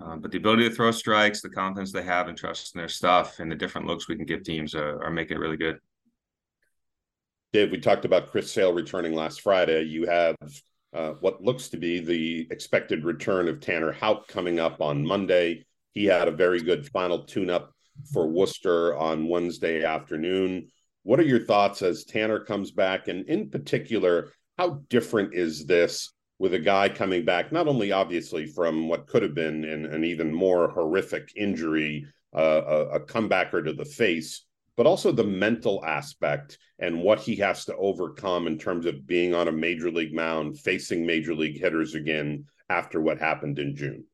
Um, 0.00 0.20
but 0.20 0.30
the 0.30 0.38
ability 0.38 0.68
to 0.68 0.74
throw 0.74 0.90
strikes, 0.92 1.42
the 1.42 1.48
confidence 1.48 1.92
they 1.92 2.02
have 2.02 2.28
and 2.28 2.38
trust 2.38 2.74
in 2.74 2.78
their 2.78 2.88
stuff, 2.88 3.40
and 3.40 3.50
the 3.50 3.56
different 3.56 3.86
looks 3.86 4.08
we 4.08 4.16
can 4.16 4.26
give 4.26 4.44
teams 4.44 4.74
are, 4.74 5.02
are 5.02 5.10
making 5.10 5.36
it 5.36 5.40
really 5.40 5.56
good. 5.56 5.78
Dave, 7.52 7.70
we 7.70 7.78
talked 7.80 8.04
about 8.04 8.30
Chris 8.30 8.52
Sale 8.52 8.72
returning 8.74 9.14
last 9.14 9.40
Friday. 9.40 9.82
You 9.82 10.06
have 10.06 10.36
uh, 10.94 11.10
what 11.20 11.42
looks 11.42 11.68
to 11.70 11.76
be 11.78 11.98
the 11.98 12.46
expected 12.50 13.04
return 13.04 13.48
of 13.48 13.60
Tanner 13.60 13.90
Houck 13.90 14.28
coming 14.28 14.60
up 14.60 14.80
on 14.80 15.06
Monday. 15.06 15.64
He 15.94 16.04
had 16.04 16.28
a 16.28 16.32
very 16.32 16.60
good 16.60 16.86
final 16.90 17.24
tune-up 17.24 17.72
for 18.12 18.28
Worcester 18.28 18.96
on 18.96 19.28
Wednesday 19.28 19.82
afternoon. 19.82 20.68
What 21.02 21.18
are 21.18 21.24
your 21.24 21.44
thoughts 21.44 21.82
as 21.82 22.04
Tanner 22.04 22.38
comes 22.38 22.70
back? 22.70 23.08
And 23.08 23.28
in 23.28 23.50
particular, 23.50 24.32
how 24.58 24.82
different 24.88 25.34
is 25.34 25.66
this 25.66 26.12
with 26.38 26.54
a 26.54 26.58
guy 26.58 26.88
coming 26.88 27.24
back, 27.24 27.50
not 27.52 27.68
only 27.68 27.92
obviously 27.92 28.46
from 28.46 28.88
what 28.88 29.06
could 29.06 29.22
have 29.22 29.34
been 29.34 29.64
an, 29.64 29.86
an 29.86 30.04
even 30.04 30.32
more 30.32 30.68
horrific 30.68 31.32
injury, 31.36 32.06
uh, 32.34 32.62
a, 32.66 32.84
a 32.90 33.00
comebacker 33.00 33.64
to 33.64 33.72
the 33.72 33.84
face, 33.84 34.44
but 34.76 34.86
also 34.86 35.10
the 35.10 35.24
mental 35.24 35.84
aspect 35.84 36.58
and 36.78 37.02
what 37.02 37.18
he 37.18 37.34
has 37.34 37.64
to 37.64 37.76
overcome 37.76 38.46
in 38.46 38.56
terms 38.56 38.86
of 38.86 39.06
being 39.06 39.34
on 39.34 39.48
a 39.48 39.52
major 39.52 39.90
league 39.90 40.14
mound, 40.14 40.58
facing 40.60 41.04
major 41.04 41.34
league 41.34 41.58
hitters 41.58 41.94
again 41.94 42.44
after 42.70 43.00
what 43.00 43.18
happened 43.18 43.58
in 43.58 43.74
June. 43.74 44.04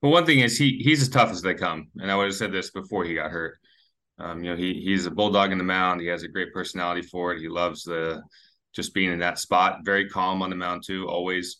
Well, 0.00 0.12
one 0.12 0.24
thing 0.24 0.40
is 0.40 0.56
he 0.56 0.78
he's 0.84 1.02
as 1.02 1.08
tough 1.08 1.32
as 1.32 1.42
they 1.42 1.54
come, 1.54 1.88
and 1.96 2.10
I 2.10 2.16
would 2.16 2.26
have 2.26 2.34
said 2.36 2.52
this 2.52 2.70
before 2.70 3.04
he 3.04 3.14
got 3.14 3.32
hurt. 3.32 3.58
Um, 4.20 4.44
you 4.44 4.50
know, 4.50 4.56
he 4.56 4.74
he's 4.74 5.06
a 5.06 5.10
bulldog 5.10 5.50
in 5.50 5.58
the 5.58 5.64
mound. 5.64 6.00
He 6.00 6.06
has 6.06 6.22
a 6.22 6.28
great 6.28 6.52
personality 6.52 7.02
for 7.02 7.32
it. 7.32 7.40
He 7.40 7.48
loves 7.48 7.82
the 7.82 8.22
just 8.74 8.94
being 8.94 9.12
in 9.12 9.20
that 9.20 9.38
spot. 9.38 9.80
Very 9.84 10.08
calm 10.08 10.42
on 10.42 10.50
the 10.50 10.56
mound 10.56 10.82
too. 10.86 11.08
Always, 11.08 11.58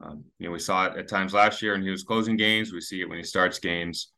um, 0.00 0.24
you 0.38 0.46
know, 0.46 0.52
we 0.52 0.58
saw 0.58 0.86
it 0.86 0.96
at 0.96 1.08
times 1.08 1.34
last 1.34 1.62
year, 1.62 1.74
and 1.74 1.82
he 1.82 1.90
was 1.90 2.02
closing 2.02 2.36
games. 2.36 2.72
We 2.72 2.80
see 2.80 3.00
it 3.00 3.08
when 3.08 3.18
he 3.18 3.24
starts 3.24 3.58
games. 3.58 4.12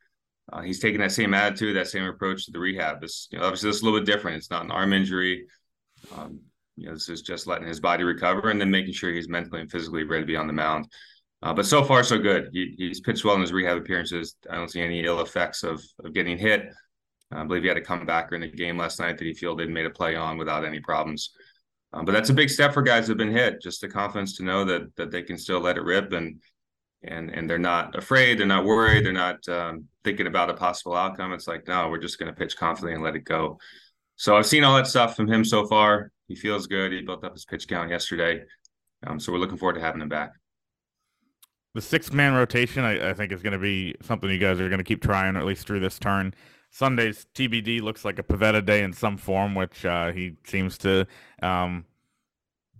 Uh, 0.51 0.61
he's 0.61 0.79
taking 0.79 0.99
that 1.01 1.11
same 1.11 1.33
attitude, 1.33 1.75
that 1.75 1.87
same 1.87 2.03
approach 2.03 2.45
to 2.45 2.51
the 2.51 2.59
rehab. 2.59 3.01
This, 3.01 3.27
you 3.31 3.39
know, 3.39 3.45
obviously, 3.45 3.69
this 3.69 3.77
is 3.77 3.81
a 3.81 3.85
little 3.85 3.99
bit 3.99 4.05
different. 4.05 4.37
It's 4.37 4.51
not 4.51 4.63
an 4.63 4.71
arm 4.71 4.93
injury. 4.93 5.45
Um, 6.15 6.39
you 6.75 6.87
know, 6.87 6.93
this 6.93 7.09
is 7.09 7.21
just 7.21 7.47
letting 7.47 7.67
his 7.67 7.79
body 7.79 8.03
recover 8.03 8.49
and 8.49 8.59
then 8.59 8.69
making 8.69 8.93
sure 8.93 9.11
he's 9.11 9.29
mentally 9.29 9.61
and 9.61 9.71
physically 9.71 10.03
ready 10.03 10.23
to 10.23 10.27
be 10.27 10.35
on 10.35 10.47
the 10.47 10.53
mound. 10.53 10.87
Uh, 11.41 11.53
but 11.53 11.65
so 11.65 11.83
far, 11.83 12.03
so 12.03 12.17
good. 12.17 12.49
He, 12.51 12.75
he's 12.77 12.99
pitched 12.99 13.23
well 13.23 13.35
in 13.35 13.41
his 13.41 13.53
rehab 13.53 13.77
appearances. 13.77 14.35
I 14.49 14.55
don't 14.55 14.69
see 14.69 14.81
any 14.81 15.03
ill 15.03 15.21
effects 15.21 15.63
of, 15.63 15.83
of 16.03 16.13
getting 16.13 16.37
hit. 16.37 16.67
I 17.31 17.43
believe 17.43 17.63
he 17.63 17.67
had 17.67 17.77
a 17.77 17.81
comebacker 17.81 18.33
in 18.33 18.41
the 18.41 18.51
game 18.51 18.77
last 18.77 18.99
night 18.99 19.17
that 19.17 19.25
he 19.25 19.33
fielded 19.33 19.65
and 19.65 19.73
made 19.73 19.85
a 19.85 19.89
play 19.89 20.15
on 20.15 20.37
without 20.37 20.65
any 20.65 20.79
problems. 20.79 21.31
Um, 21.95 22.05
but 22.05 22.11
that's 22.11 22.29
a 22.29 22.33
big 22.33 22.49
step 22.49 22.73
for 22.73 22.81
guys 22.81 23.07
who've 23.07 23.17
been 23.17 23.31
hit. 23.31 23.61
Just 23.61 23.81
the 23.81 23.87
confidence 23.87 24.35
to 24.37 24.43
know 24.43 24.65
that 24.65 24.95
that 24.97 25.11
they 25.11 25.23
can 25.23 25.37
still 25.37 25.61
let 25.61 25.77
it 25.77 25.83
rip 25.83 26.11
and 26.11 26.41
and 27.03 27.29
and 27.29 27.49
they're 27.49 27.57
not 27.57 27.95
afraid. 27.95 28.37
They're 28.37 28.45
not 28.45 28.65
worried. 28.65 29.05
They're 29.05 29.13
not 29.13 29.47
um, 29.47 29.85
thinking 30.03 30.27
about 30.27 30.49
a 30.49 30.53
possible 30.53 30.95
outcome. 30.95 31.33
It's 31.33 31.47
like 31.47 31.67
no, 31.67 31.89
we're 31.89 31.99
just 31.99 32.19
going 32.19 32.31
to 32.31 32.37
pitch 32.37 32.57
confidently 32.57 32.95
and 32.95 33.03
let 33.03 33.15
it 33.15 33.23
go. 33.23 33.57
So 34.17 34.35
I've 34.35 34.45
seen 34.45 34.63
all 34.63 34.75
that 34.75 34.87
stuff 34.87 35.15
from 35.15 35.27
him 35.27 35.43
so 35.43 35.65
far. 35.65 36.11
He 36.27 36.35
feels 36.35 36.67
good. 36.67 36.91
He 36.91 37.01
built 37.01 37.23
up 37.23 37.33
his 37.33 37.45
pitch 37.45 37.67
count 37.67 37.89
yesterday. 37.89 38.43
Um, 39.05 39.19
so 39.19 39.31
we're 39.31 39.39
looking 39.39 39.57
forward 39.57 39.75
to 39.75 39.81
having 39.81 40.01
him 40.01 40.09
back 40.09 40.31
the 41.75 41.81
six 41.81 42.11
man 42.11 42.33
rotation, 42.33 42.83
I, 42.83 43.09
I, 43.09 43.13
think, 43.13 43.33
is 43.33 43.43
going 43.43 43.53
to 43.53 43.59
be 43.59 43.95
something 44.01 44.29
you 44.29 44.39
guys 44.39 44.59
are 44.59 44.69
going 44.69 44.79
to 44.79 44.83
keep 44.83 45.03
trying, 45.03 45.35
or 45.35 45.39
at 45.39 45.45
least 45.45 45.67
through 45.67 45.81
this 45.81 45.99
turn. 45.99 46.33
Sunday's 46.75 47.25
TBD 47.33 47.81
looks 47.81 48.03
like 48.03 48.19
a 48.19 48.23
Pivetta 48.23 48.65
day 48.65 48.83
in 48.83 48.91
some 48.91 49.15
form, 49.15 49.55
which 49.55 49.85
uh, 49.85 50.11
he 50.11 50.35
seems 50.43 50.77
to 50.79 51.07
um, 51.41 51.85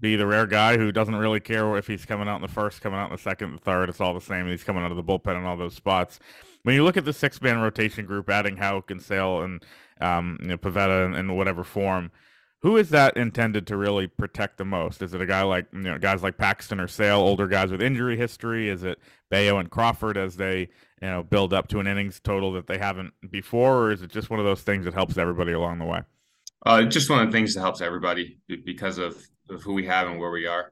be 0.02 0.18
the 0.18 0.28
rare 0.28 0.46
guy 0.46 0.76
who 0.76 0.92
doesn't 0.92 1.16
really 1.16 1.40
care 1.40 1.78
if 1.78 1.88
he's 1.88 2.04
coming 2.04 2.28
out 2.28 2.36
in 2.36 2.42
the 2.42 2.50
first, 2.50 2.82
coming 2.82 3.00
out 3.00 3.10
in 3.10 3.16
the 3.16 3.22
second, 3.22 3.54
the 3.54 3.58
third. 3.58 3.88
It's 3.88 4.02
all 4.02 4.14
the 4.14 4.20
same. 4.20 4.48
He's 4.48 4.66
coming 4.66 4.84
out 4.84 4.92
of 4.92 4.98
the 4.98 5.04
bullpen 5.04 5.38
in 5.38 5.46
all 5.46 5.56
those 5.56 5.76
spots. 5.76 6.20
When 6.64 6.76
you 6.76 6.84
look 6.84 6.98
at 6.98 7.06
the 7.06 7.14
six 7.14 7.42
man 7.42 7.60
rotation 7.60 8.06
group, 8.06 8.30
adding 8.30 8.58
Houck 8.58 8.92
and 8.92 9.02
Sale 9.02 9.44
and 9.44 9.64
um, 10.02 10.40
you 10.42 10.50
know, 10.50 10.58
Pivetta 10.58 11.06
in, 11.06 11.16
in 11.16 11.34
whatever 11.38 11.64
form, 11.64 12.12
who 12.66 12.78
is 12.78 12.90
that 12.90 13.16
intended 13.16 13.68
to 13.68 13.78
really 13.78 14.08
protect 14.08 14.58
the 14.58 14.66
most? 14.66 15.04
Is 15.04 15.14
it 15.14 15.22
a 15.22 15.26
guy 15.28 15.44
like 15.44 15.68
you 15.72 15.82
know 15.82 16.00
guys 16.00 16.24
like 16.24 16.40
Paxton 16.40 16.80
or 16.80 16.88
Sale, 16.88 17.20
older 17.20 17.48
guys 17.48 17.70
with 17.70 17.80
injury 17.80 18.18
history? 18.18 18.70
Is 18.70 18.84
it 18.84 18.98
Bello 19.30 19.60
and 19.60 19.70
Crawford 19.70 20.18
as 20.18 20.36
they 20.36 20.62
you 21.00 21.08
know 21.08 21.22
build 21.22 21.54
up 21.54 21.68
to 21.68 21.80
an 21.80 21.86
innings 21.86 22.20
total 22.20 22.52
that 22.54 22.66
they 22.66 22.80
haven't 22.80 23.14
before, 23.30 23.84
or 23.84 23.92
is 23.92 24.02
it 24.02 24.10
just 24.10 24.32
one 24.32 24.40
of 24.40 24.48
those 24.48 24.64
things 24.64 24.86
that 24.86 24.96
helps 24.96 25.16
everybody 25.16 25.52
along 25.52 25.78
the 25.78 25.86
way? 25.86 26.02
Uh, 26.66 26.82
just 26.82 27.08
one 27.08 27.20
of 27.20 27.28
the 27.28 27.32
things 27.32 27.54
that 27.54 27.62
helps 27.62 27.82
everybody 27.82 28.40
because 28.66 28.98
of, 28.98 29.16
of 29.52 29.62
who 29.62 29.74
we 29.74 29.86
have 29.86 30.08
and 30.08 30.20
where 30.20 30.32
we 30.32 30.48
are. 30.48 30.72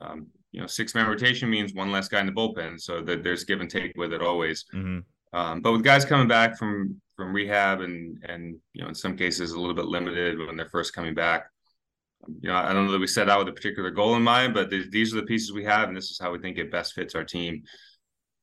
Um, 0.00 0.26
you 0.50 0.60
know, 0.60 0.66
six 0.66 0.92
man 0.92 1.06
rotation 1.06 1.48
means 1.48 1.72
one 1.72 1.92
less 1.92 2.08
guy 2.08 2.18
in 2.18 2.26
the 2.26 2.32
bullpen, 2.32 2.80
so 2.80 3.00
that 3.02 3.22
there's 3.22 3.44
give 3.44 3.60
and 3.60 3.70
take 3.70 3.92
with 3.96 4.12
it 4.12 4.22
always. 4.22 4.64
Mm-hmm. 4.74 5.38
Um, 5.38 5.60
but 5.60 5.70
with 5.70 5.84
guys 5.84 6.04
coming 6.04 6.26
back 6.26 6.58
from 6.58 7.00
from 7.18 7.34
rehab 7.34 7.80
and 7.80 8.24
and 8.28 8.56
you 8.72 8.80
know 8.80 8.88
in 8.88 8.94
some 8.94 9.16
cases 9.16 9.50
a 9.50 9.60
little 9.60 9.74
bit 9.74 9.86
limited 9.86 10.38
when 10.38 10.56
they're 10.56 10.68
first 10.70 10.94
coming 10.94 11.14
back. 11.14 11.46
You 12.40 12.48
know, 12.48 12.56
I 12.56 12.72
don't 12.72 12.86
know 12.86 12.92
that 12.92 13.00
we 13.00 13.06
set 13.06 13.28
out 13.28 13.40
with 13.40 13.48
a 13.48 13.52
particular 13.52 13.90
goal 13.90 14.16
in 14.16 14.22
mind, 14.22 14.54
but 14.54 14.70
th- 14.70 14.90
these 14.90 15.12
are 15.12 15.20
the 15.20 15.26
pieces 15.26 15.52
we 15.52 15.64
have, 15.64 15.88
and 15.88 15.96
this 15.96 16.10
is 16.10 16.18
how 16.20 16.32
we 16.32 16.38
think 16.38 16.58
it 16.58 16.70
best 16.70 16.94
fits 16.94 17.14
our 17.14 17.24
team. 17.24 17.62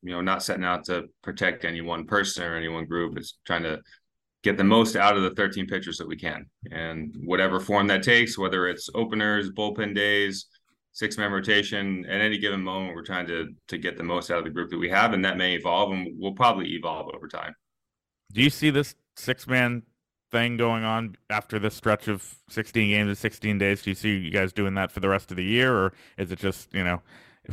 You 0.01 0.11
know, 0.11 0.21
not 0.21 0.43
setting 0.43 0.63
out 0.63 0.85
to 0.85 1.05
protect 1.23 1.65
any 1.65 1.81
one 1.81 2.05
person 2.05 2.43
or 2.43 2.55
any 2.55 2.67
one 2.67 2.85
group. 2.85 3.17
It's 3.17 3.37
trying 3.45 3.63
to 3.63 3.81
get 4.43 4.57
the 4.57 4.63
most 4.63 4.95
out 4.95 5.17
of 5.17 5.23
the 5.23 5.31
13 5.31 5.67
pitchers 5.67 5.97
that 5.97 6.07
we 6.07 6.17
can, 6.17 6.45
and 6.71 7.15
whatever 7.25 7.59
form 7.59 7.87
that 7.87 8.03
takes, 8.03 8.37
whether 8.37 8.67
it's 8.67 8.89
openers, 8.93 9.51
bullpen 9.51 9.95
days, 9.95 10.47
six 10.91 11.17
man 11.17 11.31
rotation 11.31 12.05
at 12.05 12.21
any 12.21 12.37
given 12.37 12.61
moment 12.61 12.95
we're 12.95 13.03
trying 13.03 13.27
to 13.27 13.47
to 13.67 13.77
get 13.77 13.97
the 13.97 14.03
most 14.03 14.31
out 14.31 14.39
of 14.39 14.45
the 14.45 14.49
group 14.49 14.69
that 14.69 14.77
we 14.77 14.89
have 14.89 15.13
and 15.13 15.25
that 15.25 15.37
may 15.37 15.55
evolve 15.55 15.91
and 15.91 16.17
will 16.17 16.33
probably 16.33 16.69
evolve 16.69 17.13
over 17.13 17.27
time 17.27 17.53
do 18.31 18.41
you 18.41 18.49
see 18.49 18.69
this 18.69 18.95
six 19.15 19.47
man 19.47 19.83
thing 20.31 20.57
going 20.57 20.83
on 20.83 21.15
after 21.29 21.59
this 21.59 21.75
stretch 21.75 22.07
of 22.07 22.35
16 22.49 22.89
games 22.89 23.09
in 23.09 23.15
16 23.15 23.57
days? 23.57 23.81
Do 23.81 23.91
you 23.91 23.95
see 23.95 24.17
you 24.17 24.31
guys 24.31 24.51
doing 24.51 24.73
that 24.75 24.91
for 24.91 24.99
the 24.99 25.09
rest 25.09 25.31
of 25.31 25.37
the 25.37 25.43
year, 25.43 25.73
or 25.73 25.93
is 26.17 26.31
it 26.31 26.39
just 26.39 26.73
you 26.73 26.83
know 26.83 27.01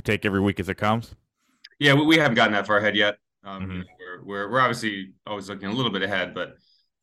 take 0.05 0.25
every 0.25 0.41
week 0.41 0.61
as 0.61 0.69
it 0.69 0.77
comes? 0.77 1.15
Yeah, 1.79 1.95
we, 1.95 2.07
we 2.07 2.17
haven't 2.17 2.35
gotten 2.35 2.53
that 2.53 2.67
far 2.67 2.79
ahead 2.79 2.97
yet. 2.97 3.19
Um, 3.45 3.63
mm-hmm. 3.63 3.81
we're, 3.99 4.25
we're 4.25 4.51
we're 4.51 4.61
obviously 4.61 5.13
always 5.27 5.49
looking 5.49 5.69
a 5.69 5.73
little 5.73 5.93
bit 5.93 6.03
ahead, 6.03 6.35
but 6.35 6.55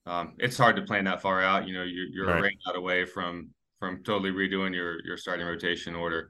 um, 0.06 0.34
it's 0.40 0.58
hard 0.58 0.76
to 0.78 0.82
plan 0.84 1.06
that 1.06 1.22
far 1.22 1.42
out. 1.42 1.68
You 1.68 1.74
know, 1.74 1.84
you're, 1.84 2.08
you're 2.08 2.28
right. 2.28 2.40
a 2.40 2.42
rain 2.42 2.58
out 2.68 2.76
away 2.76 3.06
from 3.06 3.50
from 3.80 4.04
totally 4.04 4.32
redoing 4.32 4.74
your 4.74 5.04
your 5.06 5.18
starting 5.18 5.46
rotation 5.46 5.96
order. 5.96 6.30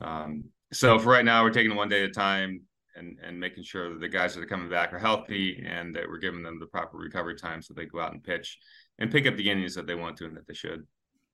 Um, 0.00 0.44
so 0.72 0.98
for 0.98 1.10
right 1.10 1.24
now, 1.24 1.42
we're 1.42 1.50
taking 1.50 1.74
one 1.74 1.88
day 1.88 2.04
at 2.04 2.10
a 2.10 2.12
time 2.12 2.62
and 2.96 3.16
and 3.22 3.38
making 3.38 3.64
sure 3.64 3.90
that 3.90 4.00
the 4.00 4.08
guys 4.08 4.34
that 4.34 4.42
are 4.42 4.46
coming 4.46 4.68
back 4.68 4.92
are 4.92 4.98
healthy 4.98 5.64
and 5.66 5.94
that 5.94 6.08
we're 6.08 6.18
giving 6.18 6.42
them 6.42 6.58
the 6.58 6.66
proper 6.66 6.96
recovery 6.96 7.36
time 7.36 7.62
so 7.62 7.74
they 7.74 7.86
go 7.86 8.00
out 8.00 8.12
and 8.12 8.22
pitch 8.22 8.58
and 8.98 9.10
pick 9.10 9.26
up 9.26 9.36
the 9.36 9.50
innings 9.50 9.74
that 9.74 9.86
they 9.86 9.94
want 9.94 10.16
to 10.16 10.26
and 10.26 10.36
that 10.36 10.46
they 10.46 10.54
should. 10.54 10.86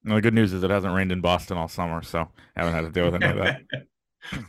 Well, 0.04 0.16
the 0.16 0.22
good 0.22 0.34
news 0.34 0.52
is 0.52 0.62
it 0.62 0.70
hasn't 0.70 0.94
rained 0.94 1.12
in 1.12 1.20
Boston 1.20 1.56
all 1.56 1.68
summer, 1.68 2.02
so 2.02 2.28
I 2.56 2.60
haven't 2.60 2.74
had 2.74 2.82
to 2.82 2.90
deal 2.90 3.10
with 3.10 3.22
any 3.22 3.26
of 3.26 3.36
that. 3.36 3.62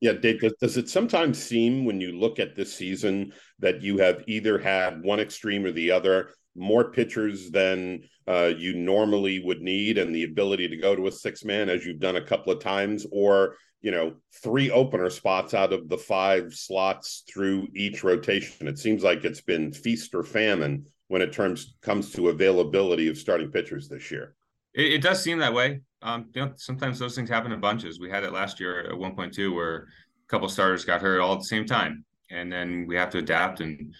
Yeah, 0.00 0.12
Dave, 0.12 0.40
does, 0.40 0.54
does, 0.60 0.76
it 0.76 0.88
sometimes 0.88 1.42
seem 1.42 1.84
when 1.84 2.00
you 2.00 2.12
look 2.12 2.38
at 2.38 2.54
this 2.54 2.74
season 2.74 3.32
that 3.58 3.82
you 3.82 3.98
have 3.98 4.22
either 4.26 4.58
had 4.58 5.02
one 5.02 5.20
extreme 5.20 5.64
or 5.64 5.72
the 5.72 5.90
other, 5.90 6.30
more 6.54 6.90
pitchers 6.90 7.50
than 7.50 8.02
uh, 8.28 8.50
you 8.56 8.74
normally 8.74 9.38
would 9.40 9.60
need, 9.60 9.98
and 9.98 10.14
the 10.14 10.24
ability 10.24 10.68
to 10.68 10.76
go 10.76 10.94
to 10.96 11.06
a 11.06 11.12
six 11.12 11.44
man 11.44 11.68
as 11.68 11.84
you've 11.84 12.00
done 12.00 12.16
a 12.16 12.24
couple 12.24 12.52
of 12.52 12.60
times, 12.60 13.06
or 13.10 13.56
you 13.82 13.90
know, 13.90 14.14
three 14.42 14.70
opener 14.70 15.08
spots 15.08 15.54
out 15.54 15.72
of 15.72 15.88
the 15.88 15.96
five 15.96 16.52
slots 16.54 17.24
through 17.32 17.68
each 17.74 18.04
rotation. 18.04 18.68
It 18.68 18.78
seems 18.78 19.02
like 19.02 19.24
it's 19.24 19.40
been 19.40 19.72
feast 19.72 20.14
or 20.14 20.22
famine 20.22 20.86
when 21.08 21.22
it 21.22 21.32
terms 21.32 21.74
comes 21.80 22.12
to 22.12 22.28
availability 22.28 23.08
of 23.08 23.16
starting 23.16 23.50
pitchers 23.50 23.88
this 23.88 24.10
year. 24.10 24.34
It, 24.74 24.92
it 24.94 25.02
does 25.02 25.22
seem 25.22 25.38
that 25.38 25.54
way. 25.54 25.80
Um, 26.02 26.26
you 26.34 26.44
know, 26.44 26.52
sometimes 26.56 26.98
those 26.98 27.14
things 27.14 27.30
happen 27.30 27.52
in 27.52 27.60
bunches. 27.60 27.98
We 27.98 28.10
had 28.10 28.22
it 28.22 28.32
last 28.32 28.60
year 28.60 28.80
at 28.80 28.92
1.2 28.92 29.54
where 29.54 29.76
a 29.76 29.86
couple 30.28 30.48
starters 30.48 30.84
got 30.84 31.00
hurt 31.00 31.20
all 31.20 31.32
at 31.32 31.38
the 31.40 31.44
same 31.44 31.66
time, 31.66 32.04
and 32.30 32.52
then 32.52 32.86
we 32.86 32.96
have 32.96 33.10
to 33.10 33.18
adapt. 33.18 33.60
And 33.60 33.94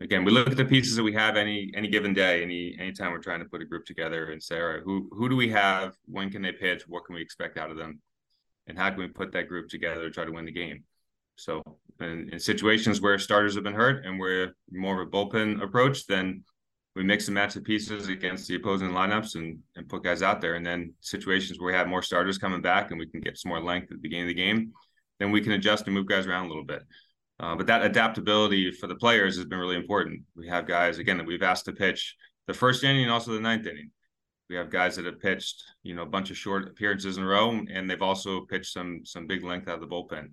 again, 0.00 0.24
we 0.24 0.30
look 0.30 0.48
at 0.48 0.56
the 0.56 0.64
pieces 0.64 0.96
that 0.96 1.02
we 1.02 1.12
have 1.12 1.36
any 1.36 1.72
any 1.74 1.88
given 1.88 2.14
day, 2.14 2.42
any 2.42 2.76
anytime 2.78 3.10
we're 3.10 3.18
trying 3.18 3.40
to 3.40 3.46
put 3.46 3.60
a 3.60 3.66
group 3.66 3.84
together 3.86 4.30
and 4.30 4.42
say, 4.42 4.60
all 4.60 4.66
right, 4.68 4.82
who 4.84 5.08
who 5.12 5.28
do 5.28 5.34
we 5.36 5.48
have? 5.50 5.94
When 6.06 6.30
can 6.30 6.42
they 6.42 6.52
pitch? 6.52 6.84
What 6.86 7.04
can 7.04 7.16
we 7.16 7.22
expect 7.22 7.58
out 7.58 7.70
of 7.70 7.76
them? 7.76 8.00
And 8.66 8.78
how 8.78 8.90
can 8.90 8.98
we 8.98 9.08
put 9.08 9.32
that 9.32 9.48
group 9.48 9.68
together 9.68 10.02
to 10.02 10.10
try 10.10 10.24
to 10.24 10.32
win 10.32 10.44
the 10.44 10.52
game? 10.52 10.84
So, 11.36 11.62
in, 12.00 12.30
in 12.32 12.38
situations 12.38 13.00
where 13.00 13.18
starters 13.18 13.54
have 13.54 13.64
been 13.64 13.74
hurt 13.74 14.04
and 14.04 14.18
we're 14.18 14.54
more 14.70 15.00
of 15.00 15.06
a 15.06 15.10
bullpen 15.10 15.62
approach, 15.62 16.06
then 16.06 16.44
we 16.94 17.04
mix 17.04 17.28
and 17.28 17.34
match 17.34 17.54
the 17.54 17.60
pieces 17.60 18.08
against 18.08 18.48
the 18.48 18.56
opposing 18.56 18.88
lineups 18.88 19.34
and, 19.34 19.58
and 19.76 19.88
put 19.88 20.02
guys 20.02 20.22
out 20.22 20.40
there. 20.40 20.54
And 20.54 20.64
then 20.64 20.94
situations 21.00 21.60
where 21.60 21.66
we 21.66 21.74
have 21.74 21.88
more 21.88 22.02
starters 22.02 22.38
coming 22.38 22.62
back 22.62 22.90
and 22.90 22.98
we 22.98 23.06
can 23.06 23.20
get 23.20 23.38
some 23.38 23.50
more 23.50 23.62
length 23.62 23.84
at 23.84 23.98
the 23.98 24.02
beginning 24.02 24.24
of 24.24 24.28
the 24.28 24.34
game, 24.34 24.72
then 25.18 25.30
we 25.30 25.42
can 25.42 25.52
adjust 25.52 25.86
and 25.86 25.94
move 25.94 26.06
guys 26.06 26.26
around 26.26 26.46
a 26.46 26.48
little 26.48 26.64
bit. 26.64 26.82
Uh, 27.38 27.54
but 27.54 27.66
that 27.66 27.84
adaptability 27.84 28.72
for 28.72 28.86
the 28.86 28.94
players 28.94 29.36
has 29.36 29.44
been 29.44 29.58
really 29.58 29.76
important. 29.76 30.22
We 30.34 30.48
have 30.48 30.66
guys 30.66 30.98
again 30.98 31.18
that 31.18 31.26
we've 31.26 31.42
asked 31.42 31.66
to 31.66 31.72
pitch 31.72 32.16
the 32.46 32.54
first 32.54 32.82
inning 32.82 33.02
and 33.02 33.12
also 33.12 33.32
the 33.32 33.40
ninth 33.40 33.66
inning. 33.66 33.90
We 34.48 34.56
have 34.56 34.70
guys 34.70 34.96
that 34.96 35.06
have 35.06 35.20
pitched, 35.20 35.64
you 35.82 35.94
know, 35.94 36.02
a 36.02 36.06
bunch 36.06 36.30
of 36.30 36.36
short 36.36 36.68
appearances 36.68 37.16
in 37.16 37.24
a 37.24 37.26
row, 37.26 37.50
and 37.50 37.90
they've 37.90 38.02
also 38.02 38.42
pitched 38.42 38.72
some 38.72 39.00
some 39.04 39.26
big 39.26 39.42
length 39.42 39.68
out 39.68 39.74
of 39.74 39.80
the 39.80 39.86
bullpen. 39.86 40.28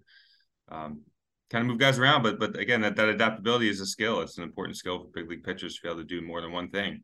Um, 0.70 1.02
kind 1.50 1.64
of 1.64 1.68
move 1.68 1.80
guys 1.80 2.00
around. 2.00 2.24
But 2.24 2.40
but 2.40 2.58
again, 2.58 2.82
that, 2.82 2.96
that 2.96 3.10
adaptability 3.10 3.70
is 3.70 3.82
a 3.82 3.86
skill. 3.86 4.22
It's 4.22 4.38
an 4.38 4.44
important 4.44 4.78
skill 4.78 5.00
for 5.00 5.08
big 5.08 5.30
league 5.30 5.44
pitchers 5.44 5.76
to 5.76 5.82
be 5.82 5.90
able 5.90 6.02
to 6.02 6.06
do 6.06 6.22
more 6.22 6.42
than 6.42 6.52
one 6.52 6.70
thing. 6.70 7.04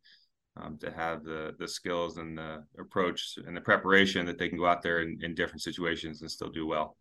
Um, 0.58 0.78
to 0.80 0.92
have 0.92 1.24
the 1.24 1.56
the 1.58 1.68
skills 1.68 2.18
and 2.18 2.38
the 2.38 2.64
approach 2.80 3.38
and 3.46 3.56
the 3.56 3.62
preparation 3.62 4.26
that 4.26 4.38
they 4.38 4.50
can 4.50 4.58
go 4.58 4.66
out 4.66 4.82
there 4.82 5.02
in, 5.02 5.20
in 5.22 5.34
different 5.34 5.62
situations 5.62 6.22
and 6.22 6.30
still 6.30 6.50
do 6.50 6.68
well. 6.68 6.98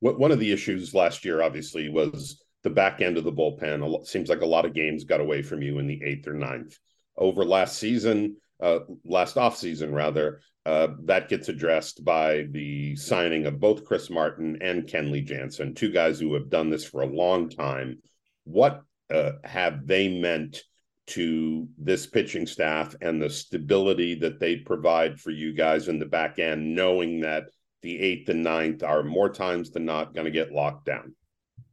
What 0.00 0.18
one 0.18 0.32
of 0.32 0.38
the 0.38 0.52
issues 0.52 0.94
last 0.94 1.24
year, 1.24 1.42
obviously, 1.42 1.88
was 1.88 2.42
the 2.62 2.70
back 2.70 3.00
end 3.00 3.18
of 3.18 3.24
the 3.24 3.32
bullpen. 3.32 4.00
It 4.00 4.06
seems 4.06 4.28
like 4.28 4.40
a 4.40 4.46
lot 4.46 4.64
of 4.64 4.74
games 4.74 5.04
got 5.04 5.20
away 5.20 5.42
from 5.42 5.62
you 5.62 5.78
in 5.78 5.86
the 5.86 6.02
eighth 6.02 6.26
or 6.26 6.32
ninth. 6.32 6.78
Over 7.16 7.44
last 7.44 7.78
season, 7.78 8.36
uh, 8.62 8.80
last 9.04 9.36
off 9.36 9.56
season 9.56 9.92
rather, 9.92 10.40
uh, 10.66 10.88
that 11.04 11.28
gets 11.28 11.48
addressed 11.48 12.04
by 12.04 12.46
the 12.50 12.96
signing 12.96 13.46
of 13.46 13.60
both 13.60 13.84
Chris 13.84 14.08
Martin 14.08 14.58
and 14.62 14.86
Kenley 14.86 15.24
Jansen, 15.24 15.74
two 15.74 15.92
guys 15.92 16.18
who 16.18 16.32
have 16.34 16.48
done 16.48 16.70
this 16.70 16.84
for 16.84 17.02
a 17.02 17.06
long 17.06 17.50
time. 17.50 17.98
What 18.44 18.82
uh, 19.12 19.32
have 19.44 19.86
they 19.86 20.08
meant 20.08 20.62
to 21.06 21.68
this 21.76 22.06
pitching 22.06 22.46
staff 22.46 22.94
and 23.02 23.20
the 23.20 23.28
stability 23.28 24.14
that 24.14 24.40
they 24.40 24.56
provide 24.56 25.20
for 25.20 25.30
you 25.30 25.52
guys 25.52 25.88
in 25.88 25.98
the 25.98 26.06
back 26.06 26.38
end, 26.38 26.74
knowing 26.74 27.20
that 27.20 27.44
the 27.82 28.00
eighth 28.00 28.30
and 28.30 28.42
ninth 28.42 28.82
are 28.82 29.02
more 29.02 29.28
times 29.28 29.70
than 29.70 29.84
not 29.84 30.14
going 30.14 30.24
to 30.24 30.30
get 30.30 30.52
locked 30.52 30.86
down? 30.86 31.14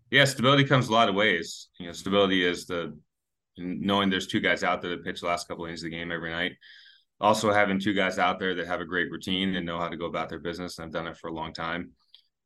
Yeah, 0.10 0.26
stability 0.26 0.66
comes 0.66 0.90
a 0.90 0.92
lot 0.92 1.08
of 1.08 1.16
ways. 1.16 1.70
You 1.80 1.88
know, 1.88 1.94
stability 1.94 2.46
is 2.46 2.66
the 2.66 2.98
knowing 3.58 4.10
there's 4.10 4.28
two 4.28 4.40
guys 4.40 4.64
out 4.64 4.82
there 4.82 4.92
that 4.92 5.04
pitch 5.04 5.22
the 5.22 5.28
last 5.28 5.48
couple 5.48 5.66
of 5.66 5.70
innings 5.70 5.84
of 5.84 5.92
the 5.92 5.98
game 5.98 6.12
every 6.12 6.32
night 6.32 6.54
also 7.22 7.54
having 7.54 7.80
two 7.80 7.94
guys 7.94 8.18
out 8.18 8.40
there 8.40 8.56
that 8.56 8.68
have 8.68 8.82
a 8.82 8.86
great 8.86 9.12
routine 9.12 9.56
and 9.56 9.66
know 9.66 9.80
how 9.80 9.88
to 9.88 9.96
go 9.96 10.08
about 10.08 10.28
their 10.28 10.40
business 10.40 10.78
and 10.78 10.86
have 10.86 10.94
done 10.94 11.10
it 11.10 11.18
for 11.18 11.28
a 11.28 11.34
long 11.34 11.54
time. 11.54 11.92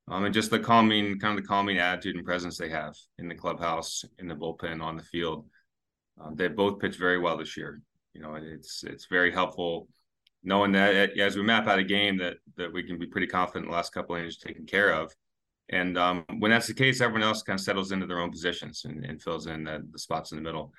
Um, 0.07 0.25
and 0.25 0.33
just 0.33 0.51
the 0.51 0.59
calming, 0.59 1.17
kind 1.17 1.35
of 1.35 1.43
the 1.43 1.47
calming 1.47 1.79
attitude 1.79 2.15
and 2.15 2.25
presence 2.25 2.57
they 2.57 2.69
have 2.69 2.93
in 3.17 3.27
the 3.27 3.33
clubhouse, 3.33 4.03
in 4.19 4.27
the 4.27 4.35
bullpen, 4.35 4.83
on 4.83 4.97
the 4.97 5.03
field. 5.03 5.47
Um, 6.21 6.35
they 6.35 6.47
both 6.47 6.79
pitched 6.79 6.99
very 6.99 7.17
well 7.17 7.37
this 7.37 7.57
year. 7.57 7.81
You 8.13 8.21
know, 8.21 8.35
it's 8.35 8.83
it's 8.83 9.07
very 9.07 9.31
helpful 9.31 9.87
knowing 10.43 10.71
that 10.73 11.17
as 11.17 11.35
we 11.35 11.41
map 11.41 11.67
out 11.67 11.79
a 11.79 11.83
game 11.83 12.17
that 12.17 12.37
that 12.55 12.71
we 12.71 12.83
can 12.83 12.99
be 12.99 13.07
pretty 13.07 13.27
confident 13.27 13.65
the 13.65 13.75
last 13.75 13.93
couple 13.93 14.15
of 14.15 14.19
innings 14.19 14.37
taken 14.37 14.65
care 14.65 14.91
of. 14.91 15.11
And 15.69 15.97
um, 15.97 16.23
when 16.37 16.51
that's 16.51 16.67
the 16.67 16.75
case, 16.75 17.01
everyone 17.01 17.23
else 17.23 17.41
kind 17.41 17.59
of 17.59 17.63
settles 17.63 17.91
into 17.91 18.05
their 18.05 18.19
own 18.19 18.29
positions 18.29 18.85
and, 18.85 19.03
and 19.03 19.19
fills 19.19 19.47
in 19.47 19.63
the, 19.63 19.83
the 19.91 19.97
spots 19.97 20.31
in 20.31 20.37
the 20.37 20.43
middle 20.43 20.71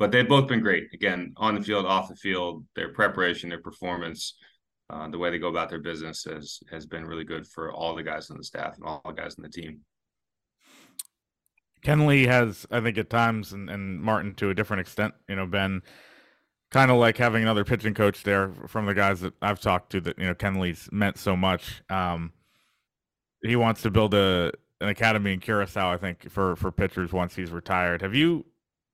but 0.00 0.10
they've 0.10 0.28
both 0.28 0.48
been 0.48 0.62
great. 0.62 0.88
Again, 0.94 1.34
on 1.36 1.54
the 1.54 1.60
field, 1.60 1.84
off 1.84 2.08
the 2.08 2.16
field, 2.16 2.64
their 2.74 2.88
preparation, 2.88 3.50
their 3.50 3.60
performance, 3.60 4.38
uh, 4.88 5.06
the 5.08 5.18
way 5.18 5.30
they 5.30 5.38
go 5.38 5.48
about 5.48 5.68
their 5.68 5.78
business 5.78 6.24
has 6.24 6.58
has 6.70 6.86
been 6.86 7.04
really 7.04 7.22
good 7.22 7.46
for 7.46 7.70
all 7.70 7.94
the 7.94 8.02
guys 8.02 8.30
on 8.30 8.38
the 8.38 8.42
staff 8.42 8.76
and 8.76 8.84
all 8.84 9.02
the 9.04 9.12
guys 9.12 9.36
on 9.38 9.42
the 9.42 9.50
team. 9.50 9.80
Kenley 11.84 12.26
has, 12.26 12.66
I 12.70 12.80
think, 12.80 12.96
at 12.96 13.10
times, 13.10 13.52
and, 13.52 13.68
and 13.68 14.00
Martin 14.00 14.34
to 14.36 14.48
a 14.48 14.54
different 14.54 14.80
extent, 14.80 15.14
you 15.28 15.36
know, 15.36 15.46
been 15.46 15.82
kind 16.70 16.90
of 16.90 16.96
like 16.96 17.18
having 17.18 17.42
another 17.42 17.64
pitching 17.64 17.94
coach 17.94 18.22
there 18.22 18.52
from 18.68 18.86
the 18.86 18.94
guys 18.94 19.20
that 19.20 19.34
I've 19.42 19.60
talked 19.60 19.92
to 19.92 20.00
that, 20.02 20.18
you 20.18 20.26
know, 20.26 20.34
Kenley's 20.34 20.88
meant 20.90 21.18
so 21.18 21.36
much. 21.36 21.82
Um, 21.90 22.32
he 23.42 23.54
wants 23.54 23.82
to 23.82 23.90
build 23.90 24.14
a 24.14 24.52
an 24.80 24.88
academy 24.88 25.34
in 25.34 25.40
Curacao, 25.40 25.92
I 25.92 25.98
think, 25.98 26.30
for 26.30 26.56
for 26.56 26.72
pitchers 26.72 27.12
once 27.12 27.34
he's 27.34 27.50
retired. 27.50 28.00
Have 28.00 28.14
you 28.14 28.46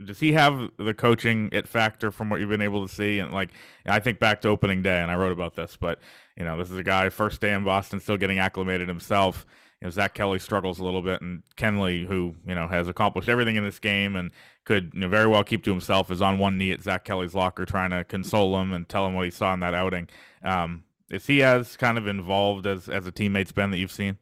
does 0.04 0.20
he 0.20 0.32
have 0.32 0.70
the 0.78 0.94
coaching 0.94 1.48
it 1.52 1.66
factor 1.66 2.10
from 2.10 2.28
what 2.28 2.40
you've 2.40 2.50
been 2.50 2.62
able 2.62 2.86
to 2.86 2.92
see? 2.92 3.18
And 3.18 3.32
like, 3.32 3.50
I 3.86 3.98
think 3.98 4.18
back 4.18 4.42
to 4.42 4.48
opening 4.48 4.82
day, 4.82 5.00
and 5.00 5.10
I 5.10 5.16
wrote 5.16 5.32
about 5.32 5.54
this, 5.54 5.76
but 5.76 6.00
you 6.36 6.44
know, 6.44 6.58
this 6.58 6.70
is 6.70 6.76
a 6.76 6.82
guy 6.82 7.08
first 7.08 7.40
day 7.40 7.52
in 7.52 7.64
Boston, 7.64 8.00
still 8.00 8.18
getting 8.18 8.38
acclimated 8.38 8.88
himself. 8.88 9.46
You 9.80 9.86
know, 9.86 9.90
Zack 9.90 10.14
Kelly 10.14 10.38
struggles 10.38 10.78
a 10.78 10.84
little 10.84 11.02
bit, 11.02 11.22
and 11.22 11.42
Kenley, 11.56 12.06
who 12.06 12.34
you 12.46 12.54
know 12.54 12.68
has 12.68 12.88
accomplished 12.88 13.28
everything 13.28 13.56
in 13.56 13.64
this 13.64 13.78
game 13.78 14.16
and 14.16 14.30
could 14.64 14.90
you 14.94 15.00
know 15.00 15.08
very 15.08 15.26
well 15.26 15.44
keep 15.44 15.64
to 15.64 15.70
himself, 15.70 16.10
is 16.10 16.22
on 16.22 16.38
one 16.38 16.58
knee 16.58 16.72
at 16.72 16.82
Zack 16.82 17.04
Kelly's 17.04 17.34
locker 17.34 17.64
trying 17.64 17.90
to 17.90 18.04
console 18.04 18.60
him 18.60 18.72
and 18.72 18.88
tell 18.88 19.06
him 19.06 19.14
what 19.14 19.24
he 19.24 19.30
saw 19.30 19.54
in 19.54 19.60
that 19.60 19.74
outing. 19.74 20.08
Um, 20.42 20.84
is 21.10 21.26
he 21.26 21.42
as 21.42 21.76
kind 21.76 21.96
of 21.96 22.06
involved 22.06 22.66
as 22.66 22.88
as 22.88 23.06
a 23.06 23.12
teammate's 23.12 23.52
been 23.52 23.70
that 23.70 23.78
you've 23.78 23.92
seen? 23.92 24.18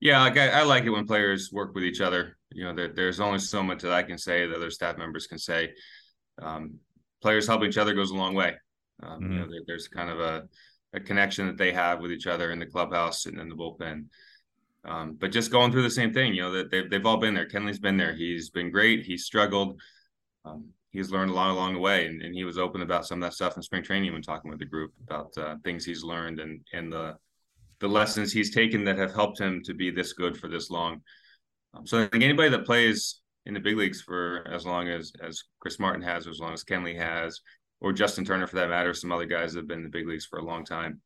Yeah, 0.00 0.20
like 0.20 0.36
I, 0.36 0.48
I 0.48 0.62
like 0.64 0.84
it 0.84 0.90
when 0.90 1.06
players 1.06 1.50
work 1.52 1.74
with 1.74 1.84
each 1.84 2.00
other 2.00 2.36
you 2.54 2.64
know, 2.64 2.74
there, 2.74 2.92
there's 2.92 3.20
only 3.20 3.38
so 3.38 3.62
much 3.62 3.82
that 3.82 3.92
I 3.92 4.02
can 4.02 4.18
say 4.18 4.46
that 4.46 4.56
other 4.56 4.70
staff 4.70 4.96
members 4.96 5.26
can 5.26 5.38
say. 5.38 5.72
Um, 6.40 6.78
players 7.20 7.46
help 7.46 7.62
each 7.62 7.78
other 7.78 7.94
goes 7.94 8.10
a 8.10 8.16
long 8.16 8.34
way. 8.34 8.54
Um, 9.02 9.20
mm-hmm. 9.20 9.32
You 9.32 9.38
know, 9.40 9.50
there, 9.50 9.60
there's 9.66 9.88
kind 9.88 10.10
of 10.10 10.20
a, 10.20 10.44
a 10.92 11.00
connection 11.00 11.46
that 11.46 11.58
they 11.58 11.72
have 11.72 12.00
with 12.00 12.12
each 12.12 12.26
other 12.26 12.52
in 12.52 12.58
the 12.58 12.66
clubhouse 12.66 13.26
and 13.26 13.38
in 13.38 13.48
the 13.48 13.56
bullpen. 13.56 14.06
Um, 14.84 15.16
but 15.18 15.32
just 15.32 15.50
going 15.50 15.72
through 15.72 15.82
the 15.82 15.90
same 15.90 16.12
thing, 16.12 16.34
you 16.34 16.42
know, 16.42 16.52
that 16.52 16.70
they've, 16.70 16.88
they've 16.88 17.06
all 17.06 17.16
been 17.16 17.34
there. 17.34 17.48
Kenley's 17.48 17.78
been 17.78 17.96
there. 17.96 18.14
He's 18.14 18.50
been 18.50 18.70
great. 18.70 19.04
He's 19.04 19.24
struggled. 19.24 19.80
Um, 20.44 20.68
he's 20.90 21.10
learned 21.10 21.30
a 21.30 21.34
lot 21.34 21.50
along 21.50 21.74
the 21.74 21.80
way, 21.80 22.06
and, 22.06 22.22
and, 22.22 22.34
he 22.34 22.44
was 22.44 22.58
open 22.58 22.82
about 22.82 23.06
some 23.06 23.22
of 23.22 23.26
that 23.26 23.34
stuff 23.34 23.56
in 23.56 23.62
spring 23.62 23.82
training 23.82 24.12
when 24.12 24.20
talking 24.20 24.50
with 24.50 24.60
the 24.60 24.66
group 24.66 24.92
about 25.02 25.36
uh, 25.38 25.56
things 25.64 25.86
he's 25.86 26.04
learned 26.04 26.38
and 26.38 26.60
and 26.74 26.92
the 26.92 27.16
the 27.80 27.88
lessons 27.88 28.32
he's 28.32 28.54
taken 28.54 28.84
that 28.84 28.98
have 28.98 29.12
helped 29.12 29.40
him 29.40 29.62
to 29.64 29.74
be 29.74 29.90
this 29.90 30.12
good 30.12 30.36
for 30.36 30.48
this 30.48 30.70
long. 30.70 31.00
Um, 31.74 31.86
so 31.86 32.02
I 32.02 32.06
think 32.06 32.22
anybody 32.22 32.48
that 32.50 32.66
plays 32.66 33.20
in 33.46 33.54
the 33.54 33.60
big 33.60 33.76
leagues 33.76 34.00
for 34.00 34.46
as 34.50 34.64
long 34.64 34.88
as 34.88 35.12
as 35.22 35.42
Chris 35.60 35.78
Martin 35.78 36.02
has, 36.02 36.26
or 36.26 36.30
as 36.30 36.40
long 36.40 36.52
as 36.52 36.64
Kenley 36.64 36.96
has, 36.96 37.40
or 37.80 37.92
Justin 37.92 38.24
Turner 38.24 38.46
for 38.46 38.56
that 38.56 38.68
matter, 38.68 38.94
some 38.94 39.12
other 39.12 39.26
guys 39.26 39.52
that 39.52 39.60
have 39.60 39.68
been 39.68 39.78
in 39.78 39.84
the 39.84 39.90
big 39.90 40.06
leagues 40.06 40.26
for 40.26 40.38
a 40.38 40.44
long 40.44 40.64
time, 40.64 41.00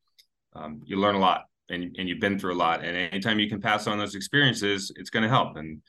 um, 0.53 0.81
you 0.85 0.97
learn 0.97 1.15
a 1.15 1.19
lot 1.19 1.45
and 1.69 1.95
and 1.97 2.07
you've 2.07 2.19
been 2.19 2.39
through 2.39 2.53
a 2.53 2.55
lot. 2.55 2.83
And 2.83 2.95
anytime 2.95 3.39
you 3.39 3.49
can 3.49 3.61
pass 3.61 3.87
on 3.87 3.97
those 3.97 4.15
experiences, 4.15 4.91
it's 4.95 5.09
going 5.09 5.23
to 5.23 5.29
help. 5.29 5.57
And 5.57 5.81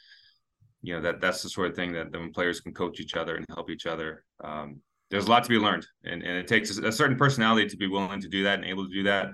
you 0.82 0.94
know 0.94 1.02
that 1.02 1.20
that's 1.20 1.42
the 1.42 1.48
sort 1.48 1.68
of 1.68 1.76
thing 1.76 1.92
that 1.92 2.10
when 2.12 2.32
players 2.32 2.60
can 2.60 2.72
coach 2.72 3.00
each 3.00 3.14
other 3.14 3.36
and 3.36 3.46
help 3.54 3.70
each 3.70 3.86
other. 3.86 4.24
Um, 4.42 4.80
there's 5.10 5.26
a 5.26 5.30
lot 5.30 5.42
to 5.42 5.48
be 5.48 5.58
learned, 5.58 5.84
and, 6.04 6.22
and 6.22 6.38
it 6.38 6.46
takes 6.46 6.78
a 6.78 6.92
certain 6.92 7.16
personality 7.16 7.68
to 7.68 7.76
be 7.76 7.88
willing 7.88 8.20
to 8.20 8.28
do 8.28 8.44
that 8.44 8.60
and 8.60 8.64
able 8.64 8.86
to 8.86 8.94
do 8.94 9.02
that. 9.02 9.26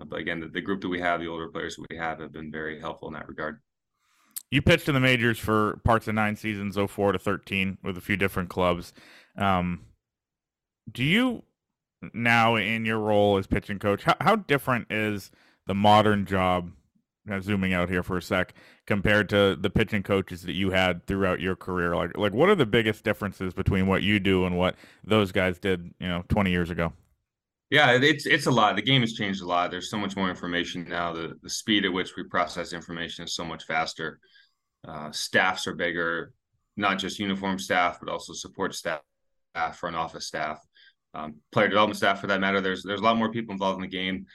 Uh, 0.00 0.04
but 0.04 0.18
again, 0.18 0.40
the, 0.40 0.48
the 0.48 0.60
group 0.60 0.80
that 0.80 0.88
we 0.88 0.98
have, 0.98 1.20
the 1.20 1.28
older 1.28 1.48
players 1.48 1.76
that 1.76 1.86
we 1.88 1.96
have, 1.96 2.18
have 2.18 2.32
been 2.32 2.50
very 2.50 2.80
helpful 2.80 3.06
in 3.06 3.14
that 3.14 3.28
regard 3.28 3.60
you 4.52 4.60
pitched 4.60 4.86
in 4.86 4.94
the 4.94 5.00
majors 5.00 5.38
for 5.38 5.80
parts 5.82 6.06
of 6.06 6.14
nine 6.14 6.36
seasons, 6.36 6.76
04 6.76 7.12
to 7.12 7.18
13, 7.18 7.78
with 7.82 7.96
a 7.96 8.02
few 8.02 8.18
different 8.18 8.50
clubs. 8.50 8.92
Um, 9.36 9.80
do 10.92 11.02
you 11.02 11.42
now, 12.12 12.56
in 12.56 12.84
your 12.84 12.98
role 12.98 13.38
as 13.38 13.46
pitching 13.46 13.78
coach, 13.78 14.02
how, 14.04 14.14
how 14.20 14.36
different 14.36 14.92
is 14.92 15.30
the 15.66 15.74
modern 15.74 16.26
job? 16.26 16.70
Zooming 17.40 17.72
out 17.72 17.88
here 17.88 18.02
for 18.02 18.16
a 18.16 18.22
sec, 18.22 18.52
compared 18.84 19.28
to 19.28 19.54
the 19.54 19.70
pitching 19.70 20.02
coaches 20.02 20.42
that 20.42 20.54
you 20.54 20.72
had 20.72 21.06
throughout 21.06 21.38
your 21.38 21.54
career, 21.54 21.94
like 21.94 22.18
like 22.18 22.32
what 22.32 22.48
are 22.48 22.56
the 22.56 22.66
biggest 22.66 23.04
differences 23.04 23.54
between 23.54 23.86
what 23.86 24.02
you 24.02 24.18
do 24.18 24.44
and 24.44 24.58
what 24.58 24.74
those 25.04 25.30
guys 25.30 25.56
did, 25.60 25.94
you 26.00 26.08
know, 26.08 26.24
20 26.28 26.50
years 26.50 26.68
ago? 26.68 26.92
Yeah, 27.70 27.92
it's 27.92 28.26
it's 28.26 28.46
a 28.46 28.50
lot. 28.50 28.74
The 28.74 28.82
game 28.82 29.02
has 29.02 29.12
changed 29.12 29.40
a 29.40 29.46
lot. 29.46 29.70
There's 29.70 29.88
so 29.88 29.98
much 29.98 30.16
more 30.16 30.28
information 30.28 30.84
now. 30.88 31.12
The 31.12 31.38
the 31.44 31.48
speed 31.48 31.84
at 31.84 31.92
which 31.92 32.16
we 32.16 32.24
process 32.24 32.72
information 32.72 33.24
is 33.24 33.36
so 33.36 33.44
much 33.44 33.66
faster. 33.66 34.18
Uh, 34.86 35.10
staffs 35.12 35.66
are 35.66 35.74
bigger, 35.74 36.32
not 36.76 36.98
just 36.98 37.18
uniform 37.18 37.58
staff, 37.58 37.98
but 38.00 38.10
also 38.10 38.32
support 38.32 38.74
staff, 38.74 39.00
front 39.74 39.96
office 39.96 40.26
staff, 40.26 40.58
um, 41.14 41.34
player 41.52 41.68
development 41.68 41.96
staff 41.96 42.20
for 42.20 42.26
that 42.26 42.40
matter. 42.40 42.60
There's 42.60 42.82
there's 42.82 43.00
a 43.00 43.04
lot 43.04 43.16
more 43.16 43.30
people 43.30 43.52
involved 43.52 43.76
in 43.76 43.82
the 43.82 43.96
game. 43.96 44.26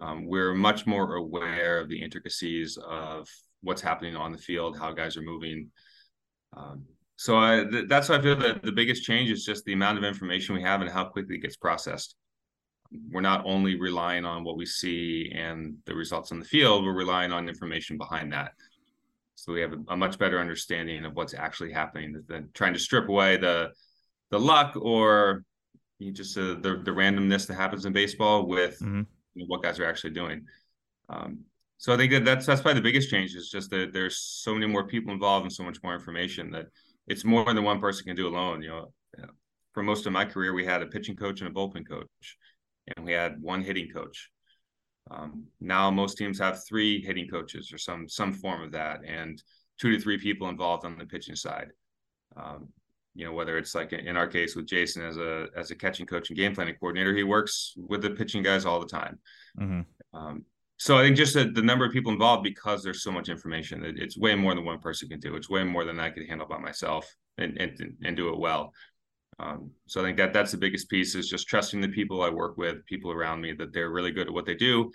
Um, 0.00 0.26
we're 0.26 0.54
much 0.54 0.86
more 0.86 1.14
aware 1.14 1.80
of 1.80 1.88
the 1.88 2.02
intricacies 2.02 2.76
of 2.86 3.28
what's 3.62 3.80
happening 3.80 4.16
on 4.16 4.32
the 4.32 4.38
field, 4.38 4.78
how 4.78 4.92
guys 4.92 5.16
are 5.16 5.22
moving. 5.22 5.70
Um, 6.56 6.84
so 7.16 7.38
I, 7.38 7.64
th- 7.64 7.88
that's 7.88 8.08
why 8.08 8.16
I 8.16 8.22
feel 8.22 8.36
that 8.36 8.62
the 8.62 8.72
biggest 8.72 9.04
change 9.04 9.30
is 9.30 9.44
just 9.44 9.64
the 9.64 9.72
amount 9.72 9.98
of 9.98 10.04
information 10.04 10.54
we 10.54 10.62
have 10.62 10.82
and 10.82 10.90
how 10.90 11.04
quickly 11.04 11.36
it 11.36 11.42
gets 11.42 11.56
processed. 11.56 12.14
We're 13.10 13.22
not 13.22 13.44
only 13.46 13.80
relying 13.80 14.24
on 14.24 14.44
what 14.44 14.56
we 14.56 14.66
see 14.66 15.32
and 15.34 15.76
the 15.86 15.94
results 15.94 16.30
on 16.30 16.38
the 16.38 16.44
field, 16.44 16.84
we're 16.84 16.92
relying 16.92 17.32
on 17.32 17.48
information 17.48 17.96
behind 17.96 18.32
that. 18.32 18.52
So 19.36 19.52
we 19.52 19.60
have 19.60 19.72
a, 19.72 19.78
a 19.88 19.96
much 19.96 20.18
better 20.18 20.40
understanding 20.40 21.04
of 21.04 21.14
what's 21.14 21.34
actually 21.34 21.72
happening 21.72 22.22
than 22.26 22.50
trying 22.54 22.72
to 22.72 22.78
strip 22.78 23.08
away 23.08 23.36
the 23.36 23.70
the 24.30 24.40
luck 24.40 24.74
or 24.76 25.44
you 25.98 26.12
just 26.12 26.36
uh, 26.36 26.56
the 26.60 26.80
the 26.84 26.90
randomness 26.90 27.46
that 27.46 27.54
happens 27.54 27.86
in 27.86 27.92
baseball 27.92 28.46
with 28.46 28.80
mm-hmm. 28.80 29.02
you 29.34 29.42
know, 29.42 29.46
what 29.46 29.62
guys 29.62 29.78
are 29.78 29.86
actually 29.86 30.10
doing. 30.10 30.44
Um, 31.08 31.40
so 31.78 31.92
I 31.92 31.96
think 31.96 32.12
that 32.12 32.24
that's 32.24 32.46
that's 32.46 32.62
probably 32.62 32.80
the 32.80 32.88
biggest 32.88 33.10
change 33.10 33.34
is 33.34 33.50
just 33.50 33.70
that 33.70 33.92
there's 33.92 34.18
so 34.18 34.54
many 34.54 34.66
more 34.66 34.86
people 34.86 35.12
involved 35.12 35.44
and 35.44 35.52
so 35.52 35.62
much 35.62 35.78
more 35.82 35.94
information 35.94 36.50
that 36.52 36.66
it's 37.06 37.24
more 37.24 37.52
than 37.52 37.62
one 37.62 37.80
person 37.80 38.04
can 38.04 38.16
do 38.16 38.26
alone. 38.26 38.62
You 38.62 38.68
know, 38.68 38.92
for 39.72 39.82
most 39.82 40.06
of 40.06 40.12
my 40.12 40.24
career, 40.24 40.54
we 40.54 40.64
had 40.64 40.82
a 40.82 40.86
pitching 40.86 41.16
coach 41.16 41.42
and 41.42 41.50
a 41.50 41.52
bullpen 41.52 41.86
coach, 41.86 42.36
and 42.96 43.04
we 43.04 43.12
had 43.12 43.40
one 43.40 43.62
hitting 43.62 43.88
coach. 43.90 44.30
Um, 45.10 45.44
now 45.60 45.90
most 45.90 46.18
teams 46.18 46.38
have 46.38 46.64
three 46.66 47.00
hitting 47.02 47.28
coaches 47.28 47.72
or 47.72 47.78
some 47.78 48.08
some 48.08 48.32
form 48.32 48.62
of 48.62 48.72
that, 48.72 49.00
and 49.06 49.42
two 49.78 49.92
to 49.92 50.00
three 50.00 50.18
people 50.18 50.48
involved 50.48 50.84
on 50.84 50.98
the 50.98 51.06
pitching 51.06 51.36
side. 51.36 51.68
Um, 52.36 52.68
you 53.14 53.24
know, 53.24 53.32
whether 53.32 53.56
it's 53.56 53.74
like 53.74 53.92
in 53.92 54.16
our 54.16 54.26
case 54.26 54.54
with 54.56 54.66
Jason 54.66 55.04
as 55.04 55.16
a 55.16 55.46
as 55.56 55.70
a 55.70 55.76
catching 55.76 56.06
coach 56.06 56.28
and 56.28 56.36
game 56.36 56.54
planning 56.54 56.74
coordinator, 56.78 57.14
he 57.14 57.22
works 57.22 57.72
with 57.76 58.02
the 58.02 58.10
pitching 58.10 58.42
guys 58.42 58.66
all 58.66 58.80
the 58.80 58.86
time. 58.86 59.18
Mm-hmm. 59.58 60.18
Um, 60.18 60.44
so 60.78 60.98
I 60.98 61.02
think 61.02 61.16
just 61.16 61.32
the, 61.32 61.44
the 61.44 61.62
number 61.62 61.86
of 61.86 61.92
people 61.92 62.12
involved 62.12 62.44
because 62.44 62.82
there's 62.82 63.02
so 63.02 63.10
much 63.10 63.30
information 63.30 63.80
that 63.80 63.98
it's 63.98 64.18
way 64.18 64.34
more 64.34 64.54
than 64.54 64.66
one 64.66 64.78
person 64.78 65.08
can 65.08 65.20
do. 65.20 65.34
It's 65.34 65.48
way 65.48 65.64
more 65.64 65.84
than 65.84 65.98
I 65.98 66.10
could 66.10 66.28
handle 66.28 66.46
by 66.46 66.58
myself 66.58 67.10
and 67.38 67.56
and, 67.58 67.96
and 68.04 68.16
do 68.16 68.28
it 68.30 68.38
well. 68.38 68.72
Um, 69.38 69.70
so 69.86 70.00
I 70.00 70.04
think 70.04 70.16
that 70.16 70.32
that's 70.32 70.52
the 70.52 70.58
biggest 70.58 70.88
piece 70.88 71.14
is 71.14 71.28
just 71.28 71.46
trusting 71.46 71.80
the 71.80 71.88
people 71.88 72.22
I 72.22 72.30
work 72.30 72.56
with, 72.56 72.84
people 72.86 73.12
around 73.12 73.40
me 73.40 73.52
that 73.54 73.72
they're 73.72 73.90
really 73.90 74.10
good 74.10 74.28
at 74.28 74.32
what 74.32 74.46
they 74.46 74.54
do, 74.54 74.90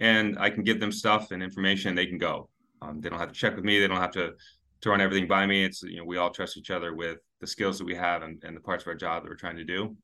and 0.00 0.38
I 0.38 0.48
can 0.50 0.64
give 0.64 0.80
them 0.80 0.92
stuff 0.92 1.30
and 1.30 1.42
information. 1.42 1.90
And 1.90 1.98
They 1.98 2.06
can 2.06 2.18
go. 2.18 2.48
Um, 2.80 3.00
they 3.00 3.08
don't 3.08 3.18
have 3.18 3.32
to 3.32 3.38
check 3.38 3.54
with 3.54 3.64
me. 3.64 3.78
They 3.78 3.88
don't 3.88 4.00
have 4.00 4.12
to 4.12 4.32
to 4.80 4.90
run 4.90 5.00
everything 5.00 5.28
by 5.28 5.46
me. 5.46 5.64
It's 5.64 5.82
you 5.82 5.98
know 5.98 6.04
we 6.04 6.16
all 6.16 6.30
trust 6.30 6.56
each 6.56 6.70
other 6.70 6.94
with 6.94 7.18
the 7.40 7.46
skills 7.46 7.78
that 7.78 7.84
we 7.84 7.94
have 7.94 8.22
and, 8.22 8.42
and 8.44 8.56
the 8.56 8.60
parts 8.60 8.84
of 8.84 8.88
our 8.88 8.94
job 8.94 9.22
that 9.22 9.28
we're 9.28 9.36
trying 9.36 9.56
to 9.56 9.64
do, 9.64 9.96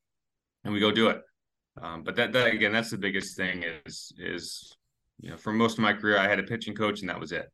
and 0.65 0.73
we 0.73 0.81
go 0.81 0.91
do 0.91 1.09
it. 1.09 1.23
Um, 1.81 2.03
but 2.03 2.17
that, 2.17 2.33
that 2.33 2.49
again, 2.49 2.73
that's 2.73 2.91
the 2.91 2.99
biggest 2.99 3.37
thing 3.37 3.65
is 3.87 4.13
is 4.19 4.77
you 5.21 5.31
know, 5.31 5.37
for 5.37 5.53
most 5.53 5.79
of 5.79 5.83
my 5.83 5.93
career, 5.93 6.19
I 6.19 6.29
had 6.29 6.39
a 6.39 6.45
pitching 6.45 6.75
coach 6.75 7.01
and 7.01 7.09
that 7.09 7.21
was 7.21 7.33
it. 7.33 7.51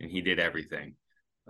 And 0.00 0.10
he 0.10 0.20
did 0.20 0.38
everything. 0.38 0.94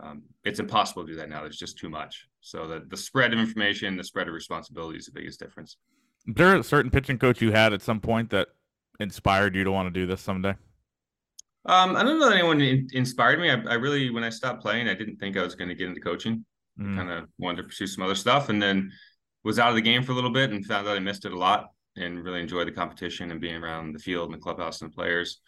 Um, 0.02 0.23
it's 0.44 0.61
impossible 0.61 1.06
to 1.06 1.12
do 1.12 1.18
that 1.18 1.28
now. 1.28 1.40
There's 1.40 1.59
just 1.59 1.78
too 1.78 1.90
much. 1.90 2.26
So 2.40 2.66
the, 2.66 2.85
the 2.88 2.97
spread 2.97 3.32
of 3.32 3.38
information, 3.38 3.97
the 3.97 4.04
spread 4.04 4.28
of 4.28 4.35
responsibility 4.35 4.99
is 4.99 5.06
the 5.06 5.12
biggest 5.12 5.40
difference. 5.40 5.76
Is 6.26 6.35
there 6.35 6.56
a 6.56 6.62
certain 6.62 6.90
pitching 6.90 7.18
coach 7.18 7.40
you 7.40 7.52
had 7.52 7.73
at 7.73 7.82
some 7.82 8.00
point 8.00 8.30
that 8.30 8.49
inspired 8.99 9.54
you 9.54 9.64
to 9.64 9.73
want 9.73 9.92
to 9.92 10.00
do 10.00 10.06
this 10.06 10.20
someday? 10.20 10.54
Um, 11.66 11.97
I 11.97 12.02
don't 12.02 12.18
know 12.18 12.28
that 12.30 12.38
anyone 12.38 12.61
in, 12.61 12.88
inspired 12.92 13.38
me. 13.38 13.50
I, 13.50 13.61
I, 13.68 13.75
really, 13.75 14.11
when 14.11 14.25
I 14.25 14.30
stopped 14.30 14.62
playing, 14.62 14.88
I 14.88 14.94
didn't 14.94 15.16
think 15.16 15.37
I 15.37 15.42
was 15.42 15.54
going 15.54 15.68
to 15.68 15.75
get 15.75 15.88
into 15.88 16.00
coaching. 16.00 16.44
Mm. 16.80 16.97
Kind 16.97 17.11
of 17.11 17.28
wanted 17.38 17.59
to 17.59 17.62
pursue 17.64 17.87
some 17.87 18.04
other 18.04 18.14
stuff, 18.14 18.49
and 18.49 18.62
then 18.62 18.90
was 19.44 19.59
out 19.59 19.70
of 19.70 19.75
the 19.75 19.82
game 19.82 20.02
for 20.02 20.12
a 20.12 20.14
little 20.14 20.32
bit 20.32 20.50
and 20.50 20.64
found 20.64 20.87
that 20.87 20.97
I 20.97 21.00
missed 21.00 21.25
it 21.25 21.32
a 21.32 21.38
lot 21.38 21.68
and 21.97 22.25
really 22.25 22.40
enjoyed 22.40 22.66
the 22.66 22.73
competition 22.73 23.30
and 23.30 23.40
being 23.40 23.62
around 23.62 23.92
the 23.92 23.99
field 23.99 24.30
and 24.30 24.35
the 24.35 24.42
clubhouse 24.42 24.80
and 24.80 24.90
the 24.90 24.94
players. 24.94 25.40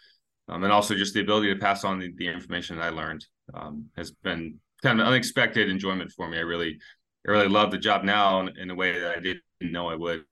Um, 0.49 0.65
and 0.65 0.73
also 0.73 0.95
just 0.95 1.15
the 1.15 1.21
ability 1.21 1.53
to 1.53 1.61
pass 1.61 1.85
on 1.85 1.99
the, 1.99 2.13
the 2.17 2.29
information 2.29 2.77
that 2.77 2.87
I 2.87 2.89
learned 2.91 3.25
um, 3.55 3.87
has 3.97 4.11
been 4.11 4.59
kind 4.83 5.01
of 5.01 5.07
unexpected 5.07 5.69
enjoyment 5.69 6.11
for 6.13 6.29
me. 6.29 6.39
I 6.39 6.43
really, 6.43 6.79
I 7.27 7.31
really 7.31 7.49
love 7.49 7.71
the 7.71 7.79
job 7.79 8.05
now 8.05 8.41
in, 8.41 8.57
in 8.59 8.71
a 8.71 8.75
way 8.75 8.99
that 8.99 9.17
I 9.17 9.21
didn't 9.21 9.43
know 9.61 9.89
I 9.89 9.95
would 9.95 10.25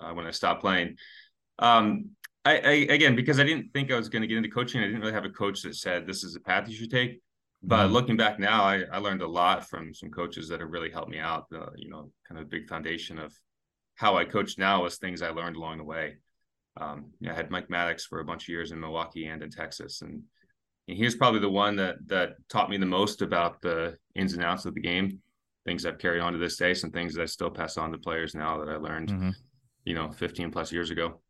uh, 0.00 0.12
when 0.12 0.26
I 0.26 0.30
stopped 0.30 0.62
playing. 0.62 0.96
Um, 1.58 2.10
I, 2.44 2.58
I, 2.58 2.70
again 2.94 3.14
because 3.14 3.38
I 3.38 3.44
didn't 3.44 3.72
think 3.74 3.92
I 3.92 3.96
was 3.96 4.08
going 4.08 4.22
to 4.22 4.28
get 4.28 4.38
into 4.38 4.48
coaching. 4.48 4.80
I 4.80 4.86
didn't 4.86 5.00
really 5.00 5.12
have 5.12 5.26
a 5.26 5.30
coach 5.30 5.62
that 5.62 5.74
said 5.74 6.06
this 6.06 6.24
is 6.24 6.34
a 6.34 6.40
path 6.40 6.68
you 6.68 6.76
should 6.76 6.90
take. 6.90 7.20
But 7.62 7.84
mm-hmm. 7.84 7.92
looking 7.92 8.16
back 8.16 8.38
now, 8.38 8.62
I, 8.62 8.84
I 8.92 8.98
learned 8.98 9.22
a 9.22 9.28
lot 9.28 9.68
from 9.68 9.92
some 9.92 10.10
coaches 10.10 10.48
that 10.48 10.60
have 10.60 10.70
really 10.70 10.90
helped 10.90 11.10
me 11.10 11.18
out. 11.18 11.46
Uh, 11.54 11.70
you 11.76 11.90
know, 11.90 12.10
kind 12.26 12.40
of 12.40 12.48
big 12.48 12.68
foundation 12.68 13.18
of 13.18 13.34
how 13.96 14.16
I 14.16 14.24
coach 14.24 14.58
now 14.58 14.84
was 14.84 14.96
things 14.96 15.22
I 15.22 15.30
learned 15.30 15.56
along 15.56 15.78
the 15.78 15.84
way. 15.84 16.18
Um, 16.80 17.06
you 17.20 17.28
know, 17.28 17.34
I 17.34 17.36
had 17.36 17.50
Mike 17.50 17.68
Maddux 17.68 18.02
for 18.02 18.20
a 18.20 18.24
bunch 18.24 18.44
of 18.44 18.48
years 18.48 18.72
in 18.72 18.80
Milwaukee 18.80 19.26
and 19.26 19.42
in 19.42 19.50
Texas, 19.50 20.02
and, 20.02 20.22
and 20.86 20.96
he 20.96 21.04
was 21.04 21.16
probably 21.16 21.40
the 21.40 21.50
one 21.50 21.76
that 21.76 21.96
that 22.06 22.36
taught 22.48 22.70
me 22.70 22.76
the 22.76 22.86
most 22.86 23.22
about 23.22 23.60
the 23.60 23.96
ins 24.14 24.34
and 24.34 24.44
outs 24.44 24.64
of 24.64 24.74
the 24.74 24.80
game, 24.80 25.20
things 25.66 25.84
I've 25.84 25.98
carried 25.98 26.20
on 26.20 26.32
to 26.32 26.38
this 26.38 26.56
day, 26.56 26.74
some 26.74 26.90
things 26.90 27.14
that 27.14 27.22
I 27.22 27.26
still 27.26 27.50
pass 27.50 27.76
on 27.76 27.92
to 27.92 27.98
players 27.98 28.34
now 28.34 28.58
that 28.58 28.70
I 28.70 28.76
learned, 28.76 29.10
mm-hmm. 29.10 29.30
you 29.84 29.94
know, 29.94 30.10
15 30.10 30.50
plus 30.50 30.72
years 30.72 30.90
ago. 30.90 31.20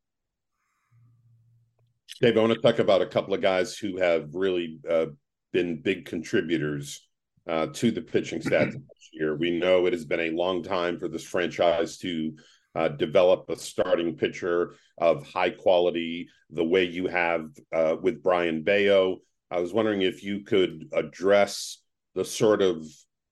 Dave, 2.20 2.37
I 2.37 2.40
want 2.40 2.52
to 2.52 2.61
talk 2.61 2.78
about 2.78 3.02
a 3.02 3.06
couple 3.06 3.34
of 3.34 3.40
guys 3.40 3.76
who 3.76 3.98
have 3.98 4.34
really 4.34 4.80
uh, 4.90 5.06
been 5.52 5.80
big 5.80 6.04
contributors 6.04 7.06
uh, 7.48 7.66
to 7.74 7.90
the 7.90 8.02
pitching 8.02 8.40
stats 8.40 8.72
this 8.72 9.11
year. 9.12 9.37
We 9.37 9.58
know 9.58 9.87
it 9.87 9.92
has 9.92 10.04
been 10.04 10.20
a 10.20 10.30
long 10.30 10.62
time 10.62 10.98
for 10.98 11.08
this 11.08 11.24
franchise 11.24 11.96
to 11.98 12.32
uh, 12.78 12.86
develop 12.86 13.50
a 13.50 13.56
starting 13.56 14.14
pitcher 14.14 14.76
of 14.98 15.26
high 15.26 15.50
quality 15.50 16.28
the 16.50 16.64
way 16.64 16.84
you 16.84 17.08
have 17.08 17.50
uh, 17.72 17.96
with 18.00 18.22
Brayan 18.22 18.62
Bello. 18.62 19.18
I 19.50 19.58
was 19.58 19.72
wondering 19.72 20.02
if 20.02 20.22
you 20.22 20.44
could 20.44 20.84
address 20.92 21.78
the 22.14 22.24
sort 22.24 22.62
of 22.62 22.86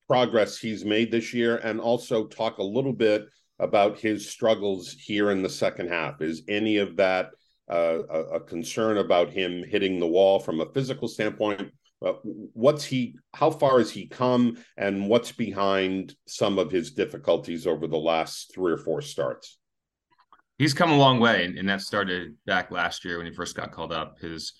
progress 0.09 0.59
he's 0.59 0.85
made 0.85 1.12
this 1.12 1.32
year 1.32 1.59
and 1.59 1.80
also 1.80 2.26
talk 2.26 2.59
a 2.59 2.62
little 2.62 2.92
bit 2.92 3.26
about 3.61 4.00
his 4.00 4.28
struggles 4.28 4.90
here 4.90 5.30
in 5.30 5.44
the 5.44 5.48
second 5.48 5.90
half. 5.90 6.20
Is 6.20 6.42
any 6.48 6.78
of 6.78 6.96
that 6.96 7.30
uh, 7.70 7.98
a, 8.11 8.20
a 8.35 8.40
concern 8.40 8.98
about 8.98 9.30
him 9.30 9.62
hitting 9.62 10.00
the 10.00 10.09
wall 10.09 10.40
from 10.40 10.61
a 10.61 10.72
physical 10.72 11.06
standpoint? 11.06 11.70
Uh, 12.07 12.12
what's 12.23 12.85
he 12.85 13.16
how 13.35 13.51
far 13.51 13.79
has 13.79 13.90
he 13.90 14.07
come 14.07 14.57
and 14.77 15.09
what's 15.09 15.33
behind 15.33 16.14
some 16.27 16.59
of 16.59 16.71
his 16.71 16.92
difficulties 16.92 17.66
over 17.66 17.87
the 17.87 17.97
last 17.97 18.55
three 18.55 18.73
or 18.73 18.79
four 18.79 19.03
starts? 19.03 19.59
He's 20.59 20.75
come 20.75 20.90
a 20.90 20.97
long 20.97 21.19
way 21.21 21.45
and 21.45 21.69
that 21.69 21.81
started 21.81 22.37
back 22.47 22.71
last 22.71 23.05
year 23.05 23.19
when 23.19 23.27
he 23.27 23.33
first 23.33 23.57
got 23.57 23.73
called 23.73 23.92
up. 23.92 24.19
His 24.21 24.53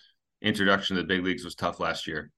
introduction 0.43 0.97
to 0.97 1.03
the 1.03 1.09
big 1.09 1.25
leagues 1.25 1.45
was 1.45 1.55
tough 1.55 1.79
last 1.79 2.07
year. 2.07 2.31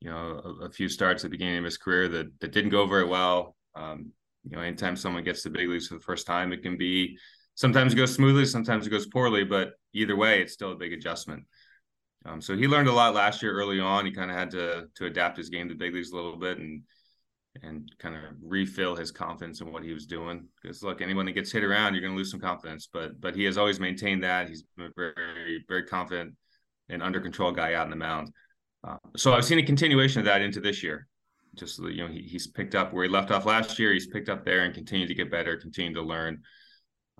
You 0.00 0.10
know 0.10 0.40
a, 0.44 0.66
a 0.66 0.70
few 0.70 0.88
starts 0.88 1.22
at 1.22 1.30
the 1.30 1.36
beginning 1.36 1.58
of 1.58 1.64
his 1.64 1.78
career 1.78 2.08
that, 2.08 2.26
that 2.40 2.52
didn't 2.52 2.70
go 2.70 2.86
very 2.86 3.06
well. 3.06 3.54
Um, 3.76 4.12
you 4.44 4.56
know 4.56 4.62
anytime 4.62 4.96
someone 4.96 5.24
gets 5.24 5.42
to 5.42 5.48
the 5.48 5.58
big 5.58 5.68
leagues 5.68 5.88
for 5.88 5.94
the 5.94 6.00
first 6.00 6.26
time 6.26 6.52
it 6.52 6.62
can 6.62 6.76
be 6.76 7.16
sometimes 7.54 7.92
it 7.92 7.96
goes 7.96 8.14
smoothly 8.14 8.44
sometimes 8.44 8.86
it 8.86 8.90
goes 8.90 9.06
poorly 9.06 9.44
but 9.44 9.74
either 9.94 10.16
way 10.16 10.42
it's 10.42 10.52
still 10.52 10.72
a 10.72 10.76
big 10.76 10.92
adjustment 10.92 11.44
um, 12.24 12.40
so 12.40 12.56
he 12.56 12.68
learned 12.68 12.88
a 12.88 12.92
lot 12.92 13.14
last 13.14 13.42
year 13.42 13.52
early 13.52 13.80
on. 13.80 14.06
He 14.06 14.12
kind 14.12 14.30
of 14.30 14.36
had 14.36 14.50
to 14.52 14.86
to 14.96 15.06
adapt 15.06 15.36
his 15.36 15.48
game 15.48 15.68
to 15.68 15.74
big 15.74 15.94
leagues 15.94 16.10
a 16.10 16.16
little 16.16 16.36
bit 16.36 16.58
and 16.58 16.82
and 17.62 17.92
kind 17.98 18.14
of 18.14 18.22
refill 18.42 18.96
his 18.96 19.10
confidence 19.10 19.60
in 19.60 19.70
what 19.70 19.82
he 19.82 19.92
was 19.92 20.06
doing. 20.06 20.46
Because 20.62 20.82
look, 20.82 21.02
anyone 21.02 21.26
that 21.26 21.32
gets 21.32 21.52
hit 21.52 21.64
around, 21.64 21.92
you're 21.92 22.00
going 22.00 22.14
to 22.14 22.16
lose 22.16 22.30
some 22.30 22.40
confidence. 22.40 22.88
But 22.92 23.20
but 23.20 23.34
he 23.34 23.44
has 23.44 23.58
always 23.58 23.80
maintained 23.80 24.22
that. 24.22 24.48
He's 24.48 24.64
very 24.96 25.64
very 25.68 25.84
confident 25.84 26.34
and 26.88 27.02
under 27.02 27.20
control 27.20 27.52
guy 27.52 27.74
out 27.74 27.86
in 27.86 27.90
the 27.90 27.96
mound. 27.96 28.30
Uh, 28.84 28.96
so 29.16 29.32
I've 29.32 29.44
seen 29.44 29.58
a 29.58 29.62
continuation 29.62 30.20
of 30.20 30.26
that 30.26 30.42
into 30.42 30.60
this 30.60 30.82
year. 30.82 31.08
Just 31.54 31.78
you 31.78 32.06
know, 32.06 32.08
he, 32.08 32.22
he's 32.22 32.46
picked 32.46 32.74
up 32.74 32.92
where 32.92 33.04
he 33.04 33.10
left 33.10 33.30
off 33.30 33.44
last 33.44 33.78
year. 33.78 33.92
He's 33.92 34.06
picked 34.06 34.28
up 34.28 34.44
there 34.44 34.64
and 34.64 34.74
continued 34.74 35.08
to 35.08 35.14
get 35.14 35.30
better, 35.30 35.56
continued 35.56 35.94
to 35.94 36.02
learn. 36.02 36.42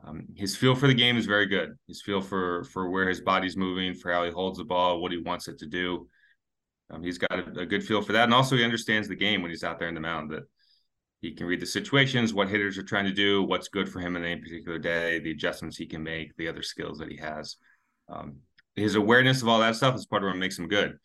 Um, 0.04 0.26
his 0.34 0.56
feel 0.56 0.74
for 0.74 0.86
the 0.86 0.94
game 0.94 1.16
is 1.16 1.26
very 1.26 1.46
good. 1.46 1.76
His 1.86 2.02
feel 2.02 2.20
for 2.20 2.64
for 2.64 2.90
where 2.90 3.08
his 3.08 3.20
body's 3.20 3.56
moving, 3.56 3.94
for 3.94 4.12
how 4.12 4.24
he 4.24 4.30
holds 4.30 4.58
the 4.58 4.64
ball, 4.64 5.00
what 5.00 5.12
he 5.12 5.18
wants 5.18 5.48
it 5.48 5.58
to 5.58 5.66
do. 5.66 6.08
Um, 6.90 7.02
he's 7.02 7.18
got 7.18 7.32
a, 7.32 7.60
a, 7.60 7.66
good 7.66 7.84
feel 7.84 8.02
for 8.02 8.12
that, 8.12 8.24
and 8.24 8.34
also 8.34 8.56
he 8.56 8.64
understands 8.64 9.08
the 9.08 9.16
game 9.16 9.40
when 9.40 9.50
he's 9.50 9.64
out 9.64 9.78
there 9.78 9.88
in 9.88 9.94
the 9.94 10.00
mound. 10.00 10.30
That 10.30 10.42
he 11.20 11.32
can 11.32 11.46
read 11.46 11.60
the 11.60 11.66
situations, 11.66 12.34
what 12.34 12.48
hitters 12.48 12.76
are 12.76 12.82
trying 12.82 13.04
to 13.04 13.12
do, 13.12 13.44
what's 13.44 13.68
good 13.68 13.88
for 13.88 14.00
him 14.00 14.16
in 14.16 14.24
any 14.24 14.40
particular 14.40 14.78
day, 14.78 15.20
the 15.20 15.30
adjustments 15.30 15.76
he 15.76 15.86
can 15.86 16.02
make, 16.02 16.36
the 16.36 16.48
other 16.48 16.62
skills 16.62 16.98
that 16.98 17.08
he 17.08 17.16
has. 17.16 17.56
Um, 18.08 18.38
his 18.74 18.96
awareness 18.96 19.40
of 19.40 19.48
all 19.48 19.60
that 19.60 19.76
stuff 19.76 19.94
is 19.94 20.04
part 20.04 20.24
of 20.24 20.28
what 20.28 20.36
makes 20.36 20.58
him 20.58 20.66
good. 20.66 20.98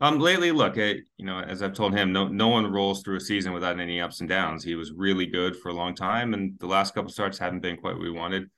Um, 0.00 0.20
lately, 0.20 0.52
look, 0.52 0.76
you 0.76 1.02
know, 1.18 1.40
as 1.40 1.60
I've 1.60 1.72
told 1.72 1.92
him, 1.92 2.12
no, 2.12 2.28
no 2.28 2.48
one 2.48 2.70
rolls 2.70 3.02
through 3.02 3.16
a 3.16 3.20
season 3.20 3.52
without 3.52 3.80
any 3.80 4.00
ups 4.00 4.20
and 4.20 4.28
downs. 4.28 4.62
He 4.62 4.76
was 4.76 4.92
really 4.92 5.26
good 5.26 5.56
for 5.56 5.70
a 5.70 5.74
long 5.74 5.94
time, 5.94 6.34
and 6.34 6.56
the 6.60 6.68
last 6.68 6.94
couple 6.94 7.10
starts 7.10 7.38
haven't 7.38 7.60
been 7.60 7.76
quite 7.76 7.94
what 7.94 8.02
we 8.02 8.10
wanted. 8.10 8.48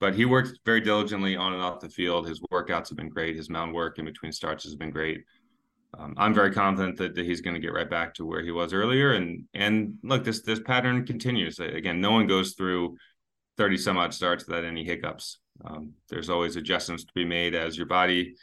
But 0.00 0.14
he 0.14 0.24
worked 0.24 0.58
very 0.66 0.80
diligently 0.80 1.36
on 1.36 1.54
and 1.54 1.62
off 1.62 1.80
the 1.80 1.88
field. 1.88 2.28
His 2.28 2.40
workouts 2.52 2.88
have 2.88 2.98
been 2.98 3.08
great. 3.08 3.36
His 3.36 3.48
mound 3.48 3.72
work 3.72 3.98
in 3.98 4.04
between 4.04 4.32
starts 4.32 4.64
has 4.64 4.74
been 4.74 4.90
great. 4.90 5.24
Um, 5.98 6.14
I'm 6.16 6.34
very 6.34 6.52
confident 6.52 6.96
that, 6.98 7.14
that 7.14 7.24
he's 7.24 7.40
going 7.40 7.54
to 7.54 7.60
get 7.60 7.72
right 7.72 7.88
back 7.88 8.14
to 8.14 8.26
where 8.26 8.42
he 8.42 8.50
was 8.50 8.72
earlier. 8.72 9.12
And 9.12 9.44
and 9.54 9.94
look, 10.02 10.24
this 10.24 10.42
this 10.42 10.60
pattern 10.60 11.06
continues. 11.06 11.58
Again, 11.58 12.00
no 12.00 12.10
one 12.10 12.26
goes 12.26 12.52
through 12.52 12.96
30 13.58 13.76
some 13.76 13.98
odd 13.98 14.14
starts 14.14 14.46
without 14.46 14.64
any 14.64 14.84
hiccups. 14.84 15.38
Um, 15.64 15.92
there's 16.08 16.30
always 16.30 16.56
adjustments 16.56 17.04
to 17.04 17.12
be 17.14 17.24
made 17.24 17.54
as 17.54 17.76
your 17.76 17.86
body, 17.86 18.34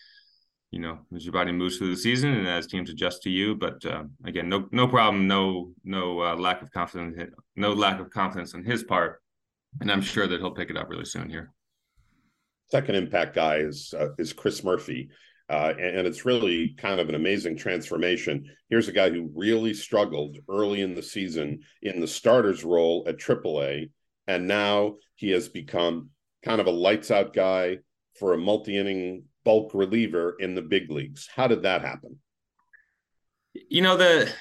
you 0.72 0.80
know, 0.80 1.00
as 1.16 1.26
your 1.26 1.34
body 1.34 1.52
moves 1.52 1.78
through 1.78 1.90
the 1.90 1.98
season 1.98 2.34
and 2.34 2.48
as 2.48 2.68
teams 2.68 2.90
adjust 2.90 3.24
to 3.24 3.30
you. 3.30 3.56
But 3.56 3.84
uh, 3.86 4.04
again, 4.26 4.50
no 4.50 4.68
no 4.72 4.88
problem, 4.88 5.28
no 5.28 5.74
no 5.84 6.22
uh, 6.22 6.36
lack 6.36 6.62
of 6.62 6.72
confidence, 6.72 7.32
no 7.56 7.74
lack 7.74 8.00
of 8.00 8.10
confidence 8.10 8.54
on 8.54 8.64
his 8.64 8.84
part, 8.84 9.22
and 9.82 9.92
I'm 9.92 10.02
sure 10.02 10.28
that 10.28 10.40
he'll 10.40 10.52
pick 10.52 10.70
it 10.70 10.78
up 10.78 10.90
really 10.90 11.06
soon 11.06 11.30
here. 11.30 11.52
Second 12.70 12.96
impact 12.96 13.36
guy 13.36 13.58
is 13.58 13.94
uh, 13.98 14.10
is 14.18 14.34
Chris 14.34 14.64
Murphy. 14.64 15.10
Uh, 15.50 15.74
and, 15.80 15.98
and, 15.98 16.08
it's 16.08 16.26
really 16.26 16.76
kind 16.78 17.00
of 17.00 17.10
an 17.10 17.16
amazing 17.16 17.58
transformation. 17.58 18.46
Here's 18.70 18.88
a 18.88 18.92
guy 18.92 19.10
who 19.10 19.32
really 19.34 19.74
struggled 19.74 20.38
early 20.48 20.82
in 20.82 20.94
the 20.94 21.02
season 21.02 21.62
in 21.82 22.00
the 22.00 22.08
starter's 22.08 22.64
role 22.64 23.04
at 23.08 23.18
AAA, 23.18 23.90
and 24.28 24.48
now 24.48 24.98
he 25.16 25.32
has 25.32 25.50
become 25.50 26.12
kind 26.46 26.62
of 26.62 26.68
a 26.68 26.72
lights 26.72 27.10
out 27.10 27.34
guy 27.34 27.80
for 28.20 28.34
a 28.34 28.38
multi 28.38 28.78
inning 28.78 29.24
bulk 29.50 29.74
reliever 29.74 30.36
in 30.40 30.54
the 30.54 30.62
big 30.62 30.92
leagues. 30.92 31.28
How 31.36 31.48
did 31.48 31.64
that 31.64 31.82
happen? 31.82 32.20
You 33.68 33.82
know 33.82 33.98
the 33.98 34.32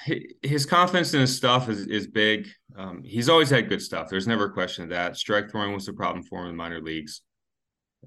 his 0.43 0.67
confidence 0.67 1.15
in 1.15 1.21
his 1.21 1.35
stuff 1.35 1.67
is 1.67 1.87
is 1.87 2.05
big. 2.05 2.47
Um, 2.77 3.01
he's 3.03 3.27
always 3.27 3.49
had 3.49 3.69
good 3.69 3.81
stuff. 3.81 4.07
There's 4.07 4.27
never 4.27 4.45
a 4.45 4.53
question 4.53 4.83
of 4.83 4.91
that. 4.91 5.17
Strike 5.17 5.49
throwing 5.49 5.73
was 5.73 5.87
a 5.87 5.93
problem 5.93 6.23
for 6.23 6.41
him 6.41 6.45
in 6.45 6.51
the 6.51 6.57
minor 6.63 6.79
leagues. 6.79 7.21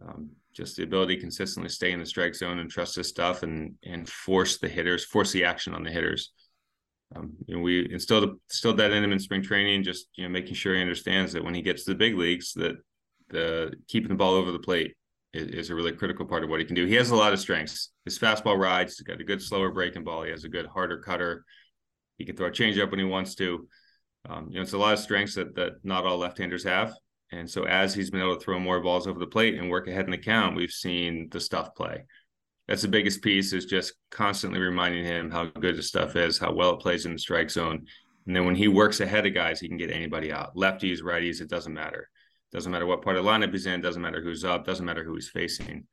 Um, 0.00 0.30
just 0.54 0.76
the 0.76 0.84
ability 0.84 1.16
to 1.16 1.20
consistently 1.20 1.70
stay 1.70 1.90
in 1.90 1.98
the 1.98 2.06
strike 2.06 2.36
zone 2.36 2.60
and 2.60 2.70
trust 2.70 2.94
his 2.94 3.08
stuff 3.08 3.42
and 3.42 3.74
and 3.82 4.08
force 4.08 4.58
the 4.58 4.68
hitters, 4.68 5.04
force 5.04 5.32
the 5.32 5.44
action 5.44 5.74
on 5.74 5.82
the 5.82 5.90
hitters. 5.90 6.30
Um, 7.16 7.32
you 7.46 7.56
know, 7.56 7.62
we 7.62 7.92
instilled 7.92 8.38
instilled 8.48 8.76
that 8.76 8.92
in 8.92 9.02
him 9.02 9.10
in 9.10 9.18
spring 9.18 9.42
training, 9.42 9.82
just 9.82 10.06
you 10.14 10.22
know, 10.22 10.30
making 10.30 10.54
sure 10.54 10.76
he 10.76 10.80
understands 10.80 11.32
that 11.32 11.42
when 11.42 11.56
he 11.56 11.62
gets 11.62 11.82
to 11.82 11.90
the 11.90 12.02
big 12.04 12.16
leagues, 12.16 12.52
that 12.52 12.76
the 13.30 13.74
keeping 13.88 14.10
the 14.10 14.14
ball 14.22 14.34
over 14.34 14.52
the 14.52 14.66
plate 14.68 14.94
is, 15.32 15.70
a 15.70 15.74
really 15.74 15.92
critical 15.92 16.26
part 16.26 16.44
of 16.44 16.50
what 16.50 16.60
he 16.60 16.66
can 16.66 16.74
do. 16.74 16.84
He 16.84 16.94
has 16.94 17.10
a 17.10 17.16
lot 17.16 17.32
of 17.32 17.40
strengths. 17.40 17.90
His 18.04 18.18
fastball 18.18 18.58
rides. 18.58 18.96
He's 18.96 19.06
got 19.06 19.20
a 19.20 19.24
good 19.24 19.42
slower 19.42 19.70
breaking 19.70 20.04
ball. 20.04 20.22
He 20.24 20.30
has 20.30 20.44
a 20.44 20.48
good 20.48 20.66
harder 20.66 20.98
cutter. 20.98 21.44
He 22.18 22.24
can 22.24 22.36
throw 22.36 22.48
a 22.48 22.52
changeup 22.52 22.90
when 22.90 23.00
he 23.00 23.06
wants 23.06 23.34
to. 23.36 23.66
Um, 24.28 24.48
you 24.50 24.56
know, 24.56 24.62
it's 24.62 24.74
a 24.74 24.78
lot 24.78 24.92
of 24.92 25.00
strengths 25.00 25.34
that 25.34 25.54
that 25.56 25.72
not 25.82 26.04
all 26.04 26.18
left-handers 26.18 26.64
have. 26.64 26.94
And 27.32 27.50
so 27.50 27.64
as 27.64 27.94
he's 27.94 28.10
been 28.10 28.20
able 28.20 28.36
to 28.36 28.44
throw 28.44 28.58
more 28.58 28.80
balls 28.80 29.06
over 29.06 29.18
the 29.18 29.26
plate 29.26 29.58
and 29.58 29.70
work 29.70 29.88
ahead 29.88 30.04
in 30.04 30.10
the 30.10 30.18
count, 30.18 30.54
we've 30.54 30.70
seen 30.70 31.28
the 31.30 31.40
stuff 31.40 31.74
play. 31.74 32.04
That's 32.68 32.82
the 32.82 32.88
biggest 32.88 33.22
piece 33.22 33.52
is 33.52 33.64
just 33.64 33.94
constantly 34.10 34.60
reminding 34.60 35.04
him 35.04 35.30
how 35.30 35.46
good 35.46 35.76
the 35.76 35.82
stuff 35.82 36.14
is, 36.14 36.38
how 36.38 36.52
well 36.52 36.74
it 36.74 36.80
plays 36.80 37.06
in 37.06 37.14
the 37.14 37.18
strike 37.18 37.50
zone. 37.50 37.86
And 38.26 38.36
then 38.36 38.44
when 38.44 38.54
he 38.54 38.68
works 38.68 39.00
ahead 39.00 39.26
of 39.26 39.34
guys, 39.34 39.58
he 39.60 39.68
can 39.68 39.78
get 39.78 39.90
anybody 39.90 40.30
out. 40.30 40.54
Lefties, 40.54 41.02
righties, 41.02 41.40
it 41.40 41.48
doesn't 41.48 41.74
matter. 41.74 42.08
Doesn't 42.52 42.70
matter 42.70 42.86
what 42.86 43.02
part 43.02 43.16
of 43.16 43.24
the 43.24 43.30
lineup 43.30 43.52
he's 43.52 43.66
in, 43.66 43.80
doesn't 43.80 44.02
matter 44.02 44.22
who's 44.22 44.44
up, 44.44 44.64
doesn't 44.64 44.84
matter 44.84 45.04
who 45.04 45.14
he's 45.14 45.30
facing. 45.30 45.86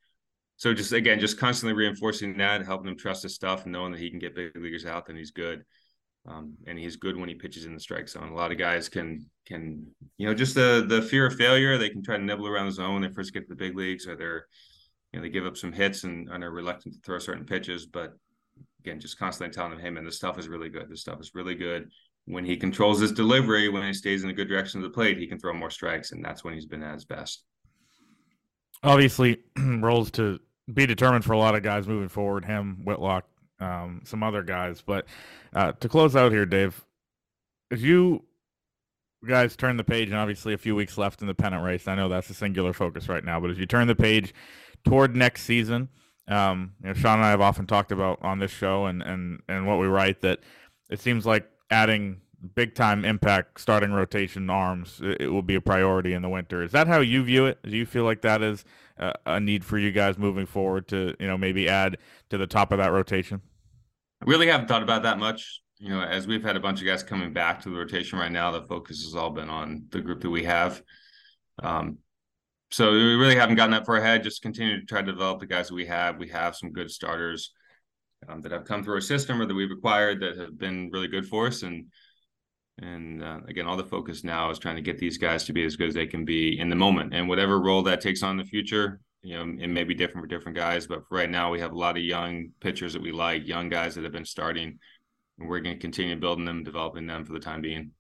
So 0.58 0.74
just 0.74 0.92
again, 0.92 1.20
just 1.20 1.40
constantly 1.40 1.74
reinforcing 1.74 2.38
that, 2.38 2.66
helping 2.66 2.90
him 2.90 2.98
trust 2.98 3.24
his 3.24 3.34
stuff 3.34 3.64
and 3.64 3.72
knowing 3.72 3.94
that 3.94 4.02
he 4.02 4.10
can 4.10 4.20
get 4.20 4.36
big 4.36 4.56
leaguers 4.56 4.86
out, 4.86 5.06
then 5.06 5.16
he's 5.16 5.32
good. 5.32 5.64
Um, 6.28 6.56
and 6.68 6.78
he's 6.78 6.98
good 6.98 7.16
when 7.16 7.30
he 7.30 7.36
pitches 7.36 7.64
in 7.64 7.74
the 7.74 7.80
strike 7.80 8.10
zone. 8.10 8.30
A 8.30 8.36
lot 8.36 8.52
of 8.52 8.58
guys 8.58 8.90
can 8.90 9.26
can 9.46 9.88
you 10.18 10.28
know 10.28 10.34
just 10.34 10.54
the 10.54 10.86
the 10.88 11.02
fear 11.02 11.26
of 11.26 11.36
failure. 11.36 11.78
They 11.78 11.90
can 11.90 12.04
try 12.04 12.18
to 12.18 12.24
nibble 12.24 12.48
around 12.48 12.66
the 12.66 12.74
zone 12.74 13.02
they 13.02 13.08
first 13.08 13.34
get 13.34 13.48
to 13.48 13.50
the 13.50 13.56
big 13.56 13.76
leagues, 13.76 14.06
or 14.06 14.18
they're 14.18 14.46
you 15.14 15.20
know 15.20 15.24
they 15.24 15.30
give 15.30 15.46
up 15.46 15.56
some 15.56 15.72
hits 15.72 16.04
and, 16.04 16.30
and 16.30 16.44
are 16.44 16.52
reluctant 16.52 16.94
to 16.96 17.02
throw 17.02 17.20
certain 17.20 17.46
pitches. 17.46 17.86
But 17.86 18.14
again, 18.82 19.00
just 19.00 19.18
constantly 19.18 19.54
telling 19.54 19.72
them, 19.72 19.80
hey 19.80 19.90
man, 19.90 20.04
this 20.04 20.18
stuff 20.18 20.38
is 20.38 20.50
really 20.50 20.70
good. 20.70 20.90
This 20.90 21.02
stuff 21.02 21.22
is 21.22 21.32
really 21.34 21.56
good. 21.56 21.90
When 22.30 22.46
he 22.46 22.58
controls 22.58 23.00
his 23.00 23.12
delivery, 23.12 23.70
when 23.70 23.82
he 23.82 23.92
stays 23.92 24.24
in 24.24 24.30
a 24.30 24.34
good 24.34 24.48
direction 24.48 24.80
of 24.80 24.84
the 24.84 24.94
plate, 24.94 25.18
he 25.18 25.26
can 25.26 25.40
throw 25.40 25.52
more 25.52 25.72
strikes, 25.72 26.12
and 26.12 26.24
that's 26.24 26.44
when 26.44 26.54
he's 26.54 26.68
been 26.68 26.84
at 26.84 26.94
his 26.94 27.04
best. 27.04 27.44
Obviously, 28.84 29.40
roles 29.58 30.12
to 30.12 30.40
be 30.72 30.86
determined 30.86 31.26
for 31.26 31.34
a 31.34 31.40
lot 31.40 31.56
of 31.56 31.64
guys 31.64 31.88
moving 31.88 32.08
forward. 32.08 32.46
Him, 32.46 32.82
Whitlock, 32.86 33.26
um, 33.60 34.02
some 34.06 34.22
other 34.22 34.44
guys. 34.44 34.84
But 34.86 35.08
uh, 35.56 35.72
to 35.72 35.90
close 35.90 36.16
out 36.16 36.32
here, 36.32 36.46
Dave, 36.46 36.86
as 37.72 37.82
you 37.82 38.24
guys 39.28 39.56
turn 39.56 39.78
the 39.78 39.84
page, 39.84 40.10
and 40.10 40.18
obviously 40.18 40.54
a 40.54 40.58
few 40.60 40.76
weeks 40.76 41.00
left 41.00 41.22
in 41.22 41.28
the 41.28 41.34
pennant 41.34 41.64
race, 41.64 41.88
I 41.88 41.96
know 41.96 42.10
that's 42.10 42.30
a 42.30 42.36
singular 42.36 42.74
focus 42.74 43.10
right 43.10 43.26
now. 43.26 43.40
But 43.40 43.50
as 43.50 43.58
you 43.58 43.66
turn 43.66 43.88
the 43.88 43.96
page 43.96 44.36
toward 44.86 45.16
next 45.16 45.46
season, 45.46 45.90
um, 46.28 46.74
you 46.82 46.90
know, 46.90 46.94
Sean 46.94 47.16
and 47.16 47.26
I 47.26 47.32
have 47.32 47.42
often 47.42 47.66
talked 47.66 47.92
about 47.92 48.20
on 48.22 48.38
this 48.38 48.52
show 48.52 48.86
and 48.86 49.02
and 49.02 49.42
and 49.50 49.66
what 49.66 49.80
we 49.80 49.88
write 49.88 50.22
that 50.22 50.40
it 50.92 51.00
seems 51.00 51.26
like 51.26 51.50
adding 51.70 52.22
big 52.56 52.74
time 52.74 53.04
impact 53.04 53.60
starting 53.60 53.92
rotation 53.92 54.50
arms 54.50 55.02
it, 55.04 55.28
will 55.28 55.42
be 55.42 55.56
a 55.56 55.62
priority 55.62 56.14
in 56.14 56.22
the 56.22 56.30
winter. 56.30 56.64
Is 56.64 56.72
that 56.72 56.88
how 56.88 57.00
you 57.00 57.24
view 57.24 57.46
it? 57.46 57.60
Do 57.64 57.76
you 57.76 57.86
feel 57.86 58.04
like 58.04 58.22
that 58.22 58.42
is 58.42 58.64
a 59.26 59.40
need 59.40 59.64
for 59.64 59.78
you 59.78 59.92
guys 59.92 60.18
moving 60.18 60.46
forward 60.46 60.88
to 60.90 61.16
you 61.20 61.28
know 61.28 61.38
maybe 61.38 61.70
add 61.70 61.98
to 62.30 62.38
the 62.38 62.48
top 62.48 62.72
of 62.72 62.78
that 62.78 62.92
rotation? 62.92 63.42
I 64.22 64.30
really 64.30 64.48
haven't 64.48 64.68
thought 64.68 64.84
about 64.84 65.04
that 65.04 65.20
much. 65.20 65.62
You 65.78 65.90
know, 65.90 66.02
as 66.02 66.28
we've 66.28 66.44
had 66.44 66.58
a 66.58 66.60
bunch 66.60 66.82
of 66.82 66.88
guys 66.88 67.04
coming 67.04 67.32
back 67.32 67.62
to 67.62 67.70
the 67.70 67.78
rotation 67.78 68.20
right 68.20 68.32
now, 68.32 68.52
the 68.52 68.64
focus 68.64 69.04
has 69.04 69.16
all 69.16 69.30
been 69.30 69.50
on 69.50 69.86
the 69.92 70.02
group 70.02 70.22
that 70.22 70.30
we 70.30 70.44
have. 70.44 70.82
Um, 71.64 72.00
so 72.72 72.92
we 72.92 73.16
really 73.16 73.36
haven't 73.36 73.56
gotten 73.56 73.72
that 73.72 73.86
far 73.86 73.96
ahead. 73.96 74.24
Just 74.24 74.42
continue 74.42 74.80
to 74.80 74.86
try 74.86 75.02
to 75.02 75.12
develop 75.12 75.40
the 75.40 75.46
guys 75.46 75.70
that 75.70 75.74
we 75.74 75.86
have. 75.86 76.18
We 76.18 76.28
have 76.30 76.56
some 76.56 76.74
good 76.74 76.92
starters 76.92 77.54
um, 78.28 78.42
that 78.42 78.52
have 78.52 78.66
come 78.66 78.84
through 78.84 78.96
our 78.96 79.02
system 79.02 79.42
or 79.42 79.46
that 79.46 79.54
we've 79.54 79.72
acquired 79.72 80.20
that 80.22 80.38
have 80.38 80.58
been 80.58 80.90
really 80.92 81.08
good 81.08 81.28
for 81.28 81.48
us. 81.48 81.64
And 81.64 81.86
and 82.82 83.24
uh, 83.24 83.40
again, 83.48 83.68
all 83.68 83.76
the 83.76 83.84
focus 83.84 84.24
now 84.24 84.50
is 84.50 84.60
trying 84.60 84.78
to 84.78 84.82
get 84.82 84.98
these 84.98 85.18
guys 85.18 85.44
to 85.46 85.54
be 85.54 85.66
as 85.66 85.76
good 85.76 85.90
as 85.90 85.94
they 85.94 86.08
can 86.08 86.24
be 86.24 86.58
in 86.60 86.70
the 86.70 86.76
moment, 86.76 87.14
and 87.14 87.28
whatever 87.28 87.60
role 87.60 87.84
that 87.84 88.00
takes 88.00 88.24
on 88.24 88.32
in 88.32 88.38
the 88.38 88.50
future, 88.50 89.02
you 89.22 89.36
know, 89.36 89.62
it 89.62 89.68
may 89.68 89.84
be 89.84 89.94
different 89.94 90.24
for 90.24 90.28
different 90.28 90.58
guys, 90.58 90.88
but 90.88 91.04
right 91.12 91.30
now 91.30 91.52
we 91.52 91.60
have 91.60 91.74
a 91.74 91.78
lot 91.78 91.98
of 91.98 92.04
young 92.04 92.52
pitchers 92.62 92.94
that 92.94 93.02
we 93.02 93.12
like, 93.12 93.46
young 93.46 93.68
guys 93.68 93.96
that 93.96 94.04
have 94.06 94.14
been 94.14 94.26
starting, 94.26 94.80
and 95.38 95.50
we're 95.50 95.60
going 95.60 95.76
to 95.76 95.82
continue 95.82 96.16
building 96.16 96.46
them, 96.46 96.64
developing 96.64 97.06
them 97.06 97.26
for 97.26 97.34
the 97.34 97.40
time 97.40 97.62
being. 97.62 97.92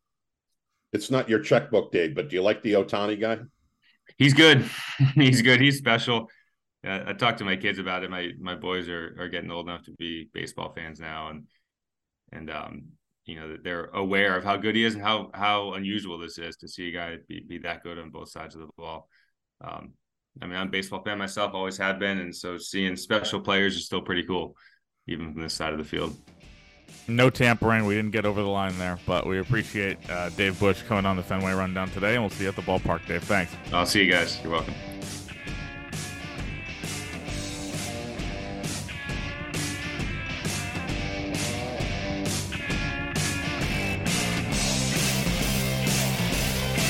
It's 0.94 1.12
not 1.12 1.30
your 1.30 1.40
checkbook, 1.40 1.92
Dave, 1.92 2.16
but 2.16 2.30
do 2.30 2.36
you 2.36 2.42
like 2.42 2.64
the 2.64 2.74
Ohtani 2.74 3.20
guy? 3.20 3.40
He's 4.18 4.34
good. 4.34 4.68
He's 5.16 5.42
good. 5.42 5.62
He's 5.62 5.78
special. 5.78 6.30
I 6.84 7.14
talked 7.14 7.40
to 7.40 7.46
my 7.46 7.58
kids 7.58 7.78
about 7.78 8.04
it. 8.04 8.10
My 8.10 8.32
my 8.40 8.56
boys 8.56 8.88
are 8.88 9.16
are 9.20 9.28
getting 9.28 9.52
old 9.52 9.68
enough 9.68 9.84
to 9.84 9.92
be 9.94 10.30
baseball 10.34 10.72
fans 10.74 11.00
now, 11.00 11.30
and 11.30 11.48
and 12.32 12.50
um, 12.50 12.84
you 13.26 13.36
know 13.36 13.58
they're 13.62 13.86
aware 13.88 14.38
of 14.38 14.44
how 14.44 14.56
good 14.56 14.76
he 14.76 14.84
is 14.84 14.94
and 14.94 15.04
how 15.04 15.30
how 15.34 15.74
unusual 15.74 16.18
this 16.18 16.38
is 16.38 16.56
to 16.58 16.68
see 16.68 16.90
a 16.90 16.92
guy 16.92 17.18
be, 17.28 17.44
be 17.48 17.58
that 17.60 17.84
good 17.84 18.00
on 18.00 18.12
both 18.12 18.30
sides 18.30 18.56
of 18.56 18.62
the 18.62 18.70
ball. 18.78 19.10
Um, 19.62 19.94
I 20.42 20.46
mean, 20.46 20.56
I'm 20.56 20.68
a 20.68 20.72
baseball 20.72 21.04
fan 21.04 21.18
myself, 21.18 21.54
always 21.54 21.78
have 21.78 22.00
been, 22.00 22.20
and 22.20 22.34
so 22.34 22.58
seeing 22.58 22.96
special 22.96 23.42
players 23.42 23.76
is 23.76 23.86
still 23.86 24.02
pretty 24.02 24.24
cool, 24.24 24.56
even 25.08 25.34
from 25.34 25.42
this 25.42 25.54
side 25.54 25.74
of 25.74 25.80
the 25.80 25.86
field. 25.86 26.16
No 27.08 27.30
tampering. 27.30 27.86
We 27.86 27.96
didn't 27.96 28.12
get 28.12 28.26
over 28.26 28.42
the 28.42 28.50
line 28.50 28.78
there, 28.78 28.98
but 29.06 29.28
we 29.28 29.40
appreciate 29.40 29.98
uh, 30.10 30.30
Dave 30.30 30.60
Bush 30.60 30.82
coming 30.84 31.06
on 31.06 31.18
the 31.18 31.24
Fenway 31.24 31.54
Rundown 31.54 31.90
today, 31.90 32.14
and 32.14 32.24
we'll 32.24 32.30
see 32.30 32.44
you 32.44 32.50
at 32.50 32.56
the 32.56 32.62
ballpark, 32.62 33.06
Dave. 33.06 33.24
Thanks. 33.24 33.54
I'll 33.74 33.86
see 33.86 34.04
you 34.04 34.12
guys. 34.12 34.40
You're 34.42 34.54
welcome. 34.54 34.74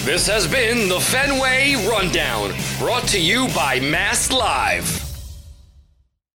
This 0.09 0.25
has 0.25 0.47
been 0.47 0.89
the 0.89 0.99
Fenway 0.99 1.75
Rundown, 1.87 2.51
brought 2.79 3.07
to 3.09 3.21
you 3.21 3.47
by 3.49 3.79
Mass 3.79 4.31
Live. 4.31 4.98